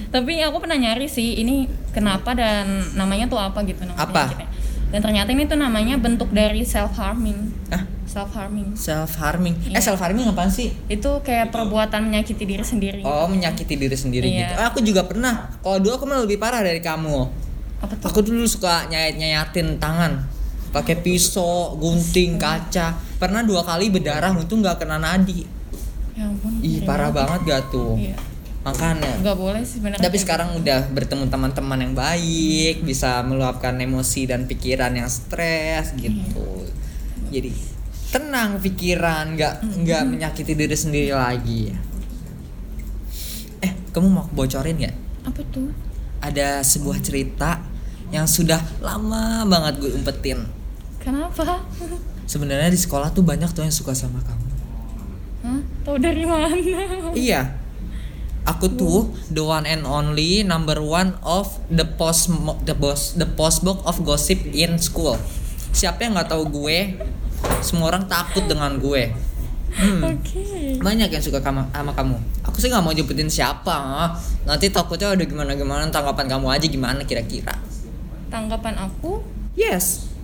Tapi 0.07 0.31
aku 0.39 0.57
pernah 0.57 0.77
nyari 0.77 1.05
sih 1.05 1.35
ini 1.35 1.65
kenapa 1.91 2.31
dan 2.31 2.65
namanya 2.93 3.27
tuh 3.27 3.37
apa 3.37 3.61
gitu 3.63 3.83
nama 3.83 3.97
Apa? 3.97 4.31
penyakitnya. 4.31 4.47
Dan 4.85 4.99
ternyata 5.01 5.29
ini 5.29 5.43
tuh 5.43 5.57
namanya 5.57 5.95
bentuk 5.97 6.31
dari 6.31 6.63
self 6.63 6.95
harming. 6.95 7.51
ah 7.69 7.83
Self 8.05 8.31
harming. 8.31 8.67
self 8.73 9.11
harming 9.17 9.55
eh 9.65 9.75
Iya. 9.75 9.81
self 9.83 9.99
harming 9.99 10.23
apaan 10.25 10.47
sih 10.47 10.71
Itu 10.87 11.19
kayak 11.19 11.51
perbuatan 11.51 12.05
menyakiti 12.05 12.45
diri 12.45 12.63
sendiri. 12.63 13.01
oh 13.01 13.27
menyakiti 13.27 13.75
diri 13.75 13.93
sendiri 13.93 14.23
Iya. 14.25 14.39
gitu 14.39 14.53
Ah, 14.55 14.65
aku 14.69 14.79
juga 14.79 15.03
pernah 15.03 15.51
kalau 15.59 15.77
dulu 15.77 15.93
aku 15.93 16.05
malah 16.05 16.23
lebih 16.23 16.37
parah 16.37 16.61
dari 16.61 16.79
kamu 16.79 17.27
Apa 17.77 17.93
tuh? 17.97 18.05
Aku 18.07 18.19
dulu 18.21 18.45
suka 18.45 18.87
nyayat 18.87 19.17
nyayatin 19.17 19.75
tangan 19.75 20.23
pakai 20.75 20.99
pisau, 20.99 21.79
gunting, 21.79 22.35
kaca. 22.35 22.91
Pernah 23.15 23.47
dua 23.47 23.63
kali 23.63 23.87
berdarah, 23.87 24.35
untung 24.35 24.59
nggak 24.59 24.83
kena 24.83 24.99
nadi. 24.99 25.47
Ya 26.11 26.27
ampun. 26.27 26.59
Ih 26.59 26.83
ngeri 26.83 26.87
parah 26.87 27.15
banget. 27.15 27.47
banget 27.47 27.51
gak 27.55 27.63
tuh. 27.71 27.95
Iya. 27.95 28.17
Makanya. 28.67 29.11
Nggak 29.23 29.37
boleh 29.39 29.61
sih 29.63 29.79
beneran. 29.79 30.03
Tapi 30.03 30.17
sekarang 30.19 30.49
udah 30.59 30.91
bertemu 30.91 31.31
teman-teman 31.31 31.79
yang 31.79 31.95
baik, 31.95 32.83
bisa 32.83 33.23
meluapkan 33.23 33.79
emosi 33.79 34.27
dan 34.27 34.43
pikiran 34.51 34.91
yang 34.91 35.07
stres 35.07 35.95
gitu. 35.95 36.67
Jadi 37.31 37.55
tenang 38.11 38.59
pikiran, 38.59 39.39
nggak 39.39 39.53
nggak 39.79 40.01
menyakiti 40.11 40.59
diri 40.59 40.75
sendiri 40.75 41.11
lagi. 41.15 41.71
Eh, 43.63 43.71
kamu 43.95 44.07
mau 44.11 44.27
bocorin 44.27 44.75
nggak? 44.75 44.95
gitu. 44.95 45.29
Apa 45.29 45.41
tuh? 45.55 45.69
Ada 46.19 46.65
sebuah 46.65 46.99
cerita 46.99 47.61
yang 48.09 48.25
sudah 48.25 48.59
lama 48.81 49.45
banget 49.45 49.73
gue 49.81 49.91
umpetin. 49.93 50.64
Kenapa? 51.05 51.61
Sebenarnya 52.25 52.73
di 52.73 52.79
sekolah 52.81 53.13
tuh 53.13 53.21
banyak 53.21 53.53
tuh 53.53 53.61
yang 53.61 53.69
suka 53.69 53.93
sama 53.93 54.17
kamu. 54.25 54.45
Hah? 55.45 55.61
Tahu 55.85 55.97
dari 56.01 56.25
mana? 56.25 56.49
Iya. 57.13 57.61
Aku 58.45 58.73
tuh 58.73 59.13
the 59.29 59.41
one 59.41 59.69
and 59.69 59.85
only 59.85 60.41
number 60.41 60.81
one 60.81 61.13
of 61.21 61.49
the 61.69 61.85
post 61.85 62.29
the 62.65 62.73
boss 62.73 63.13
the 63.17 63.25
postbox 63.25 63.85
of 63.85 64.01
gossip 64.01 64.41
in 64.49 64.81
school. 64.81 65.17
Siapa 65.73 66.09
yang 66.09 66.17
nggak 66.17 66.33
tahu 66.33 66.49
gue? 66.49 66.97
Semua 67.61 67.93
orang 67.93 68.09
takut 68.09 68.45
dengan 68.49 68.77
gue. 68.81 69.13
Hmm. 69.77 70.01
Oke. 70.09 70.77
Banyak 70.81 71.09
yang 71.13 71.21
suka 71.21 71.41
sama, 71.41 71.69
sama 71.69 71.93
kamu. 71.93 72.17
Aku 72.49 72.57
sih 72.57 72.69
nggak 72.69 72.81
mau 72.81 72.93
nyebutin 72.93 73.29
siapa. 73.29 74.09
Nanti 74.45 74.73
takutnya 74.73 75.13
udah 75.13 75.25
gimana 75.25 75.53
gimana 75.53 75.85
tanggapan 75.93 76.25
kamu 76.25 76.47
aja 76.49 76.65
gimana 76.65 77.01
kira-kira. 77.05 77.53
Tanggapan 78.33 78.73
aku 78.89 79.21
Yes. 79.55 80.14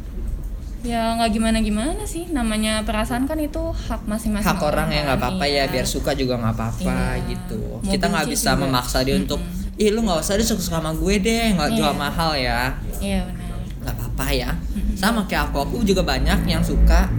Ya 0.81 1.13
nggak 1.13 1.29
gimana 1.31 1.57
gimana 1.59 2.03
sih. 2.03 2.25
Namanya 2.27 2.81
perasaan 2.81 3.25
kan 3.25 3.37
itu 3.37 3.61
hak 3.69 4.05
masing-masing 4.05 4.47
hak 4.47 4.59
orang 4.59 4.89
ya 4.89 5.05
nggak 5.05 5.19
apa-apa 5.19 5.45
ya. 5.45 5.53
Iya. 5.61 5.63
biar 5.69 5.85
suka 5.85 6.11
juga 6.13 6.37
nggak 6.37 6.53
apa-apa 6.53 6.95
Iya. 7.15 7.27
gitu. 7.29 7.59
Mau 7.77 7.85
kita 7.85 8.05
nggak 8.07 8.27
bisa 8.27 8.51
juga. 8.51 8.61
memaksa 8.61 8.97
dia 9.01 9.15
untuk 9.15 9.39
ih 9.75 9.89
lu 9.89 10.01
nggak 10.01 10.19
usah 10.19 10.33
dia 10.35 10.45
suka 10.45 10.61
sama 10.61 10.89
gue 10.91 11.15
deh 11.17 11.53
nggak 11.53 11.69
Iya. 11.69 11.77
jual 11.77 11.93
mahal 11.93 12.31
ya. 12.33 12.61
Iya 12.97 13.19
benar. 13.23 13.49
Nggak 13.79 13.93
apa-apa 13.95 14.25
ya. 14.31 14.49
Sama 14.93 15.25
kayak 15.25 15.49
aku 15.49 15.57
aku 15.61 15.75
juga 15.83 16.01
banyak 16.01 16.45
yang 16.45 16.61
suka. 16.61 17.09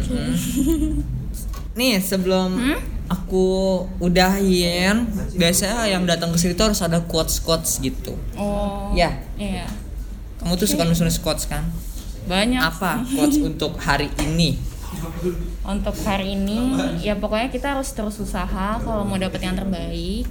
Mm-mm. 0.00 1.06
nih 1.70 1.98
sebelum 1.98 2.50
Hmm? 2.52 2.78
aku 3.06 3.46
udahin 3.98 5.06
biasanya 5.32 5.86
yang 5.86 6.02
datang 6.02 6.30
ke 6.30 6.38
sini 6.38 6.52
tuh 6.52 6.66
harus 6.66 6.78
ada 6.78 6.98
quotes 7.00 7.38
quotes 7.38 7.78
gitu. 7.78 8.14
Oh. 8.34 8.90
Ya. 8.92 9.22
iya. 9.36 9.66
Kamu 10.38 10.56
tuh 10.56 10.66
suka 10.66 10.82
nulis 10.82 11.18
quotes 11.18 11.44
kan 11.44 11.62
banyak. 12.30 12.62
Apa 12.62 13.02
quotes 13.02 13.42
untuk 13.42 13.74
hari 13.82 14.06
ini? 14.22 14.54
Untuk 15.66 15.94
hari 16.06 16.38
ini 16.38 16.74
ya 17.02 17.18
pokoknya 17.18 17.50
kita 17.50 17.74
harus 17.74 17.90
terus 17.90 18.18
usaha 18.22 18.78
kalau 18.78 19.02
mau 19.02 19.18
dapet 19.18 19.42
yang 19.42 19.58
terbaik. 19.58 20.26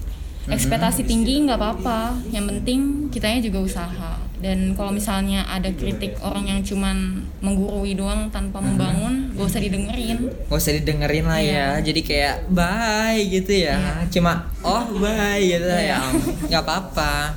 Ekspektasi 0.49 1.05
tinggi 1.05 1.45
nggak 1.45 1.59
apa-apa. 1.59 2.15
Yang 2.31 2.45
penting 2.55 2.79
kitanya 3.11 3.43
juga 3.43 3.59
usaha. 3.61 4.11
Dan 4.39 4.71
kalau 4.71 4.95
misalnya 4.95 5.43
ada 5.51 5.67
kritik 5.67 6.15
orang 6.23 6.47
yang 6.47 6.59
cuman 6.63 7.27
menggurui 7.43 7.91
doang 7.91 8.31
tanpa 8.31 8.63
membangun 8.63 9.35
gak 9.35 9.51
usah 9.51 9.59
didengerin. 9.59 10.31
Gak 10.47 10.55
usah 10.63 10.73
didengerin 10.79 11.27
lah 11.27 11.43
ya. 11.43 11.43
Iya. 11.43 11.67
Jadi 11.91 12.01
kayak 12.07 12.35
bye 12.47 13.19
gitu 13.19 13.51
ya. 13.67 13.75
Cuma 14.07 14.47
oh 14.63 14.95
bye 14.95 15.43
gitu 15.43 15.67
Iya. 15.67 15.99
ya. 15.99 15.99
Nggak 16.47 16.63
apa-apa 16.63 17.35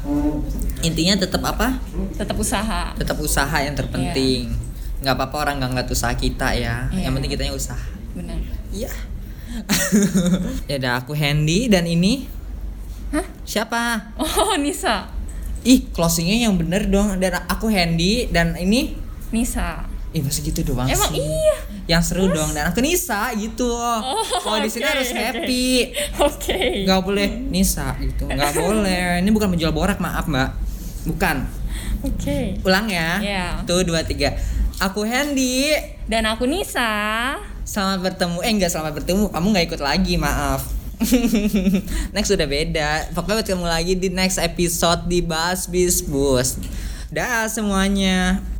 Intinya 0.82 1.14
tetap 1.16 1.42
apa? 1.42 1.78
tetap 2.12 2.34
usaha 2.34 2.92
Tetap 2.92 3.18
usaha 3.18 3.56
yang 3.58 3.72
terpenting 3.72 4.50
nggak 4.98 5.14
apa-apa 5.14 5.36
orang 5.40 5.54
nggak 5.58 5.70
ngeliat 5.72 5.90
usaha 5.90 6.12
kita 6.12 6.54
ya 6.54 6.86
Iya. 6.88 7.06
Yang 7.06 7.12
penting 7.16 7.30
kitanya 7.32 7.54
usaha 7.54 7.84
benar 8.12 8.38
Iya. 8.70 8.92
ya 10.68 10.74
udah 10.78 10.92
aku 10.96 11.12
Handy 11.12 11.66
dan 11.66 11.84
ini 11.84 12.26
Hah? 13.10 13.26
siapa? 13.44 14.14
Oh, 14.16 14.56
Nisa. 14.56 15.04
Ih, 15.62 15.84
closingnya 15.90 16.42
yang 16.42 16.56
bener 16.56 16.88
dong. 16.88 17.20
Dan 17.20 17.36
aku 17.44 17.68
Handy 17.68 18.24
dan 18.26 18.56
ini 18.56 18.96
Nisa. 19.28 19.84
Ih, 20.10 20.20
masa 20.20 20.40
gitu 20.40 20.64
doang 20.64 20.88
Emang 20.88 21.08
sih? 21.08 21.20
iya. 21.20 21.56
Yang 21.88 22.02
seru 22.08 22.28
dong 22.28 22.52
dan 22.52 22.68
aku 22.68 22.80
Nisa 22.80 23.28
gitu. 23.34 23.68
Oh, 23.68 24.24
Kalau 24.40 24.58
di 24.58 24.68
sini 24.68 24.86
harus 24.86 25.08
oke. 25.08 25.18
happy. 25.18 25.68
Oke. 26.20 26.58
Nggak 26.82 27.00
boleh 27.02 27.28
Nisa 27.44 27.92
gitu. 27.98 28.24
Nggak 28.24 28.52
boleh. 28.62 29.20
Ini 29.20 29.28
bukan 29.28 29.48
menjual 29.50 29.72
borak, 29.72 29.98
maaf, 29.98 30.24
Mbak. 30.24 30.50
Bukan. 31.06 31.36
Oke. 32.02 32.58
Ulang 32.62 32.86
ya. 32.90 33.18
Iya. 33.18 33.46
Tuh, 33.66 33.82
dua, 33.86 34.02
tiga. 34.02 34.34
Aku 34.82 35.06
Handy. 35.06 35.70
Dan 36.10 36.26
aku 36.26 36.46
Nisa. 36.46 37.38
Selamat 37.62 38.10
bertemu. 38.10 38.38
Eh, 38.42 38.50
enggak 38.50 38.70
selamat 38.74 38.92
bertemu. 39.02 39.24
Kamu 39.30 39.46
nggak 39.54 39.66
ikut 39.70 39.82
lagi, 39.82 40.14
maaf. 40.18 40.66
next 42.14 42.30
udah 42.30 42.48
beda. 42.48 42.90
Pokoknya 43.14 43.42
ketemu 43.42 43.66
lagi 43.66 43.94
di 43.98 44.08
next 44.10 44.38
episode 44.38 45.06
di 45.06 45.22
Bas 45.22 45.66
Bis 45.66 46.02
Bus. 46.02 46.58
Dah 47.10 47.46
semuanya. 47.50 48.51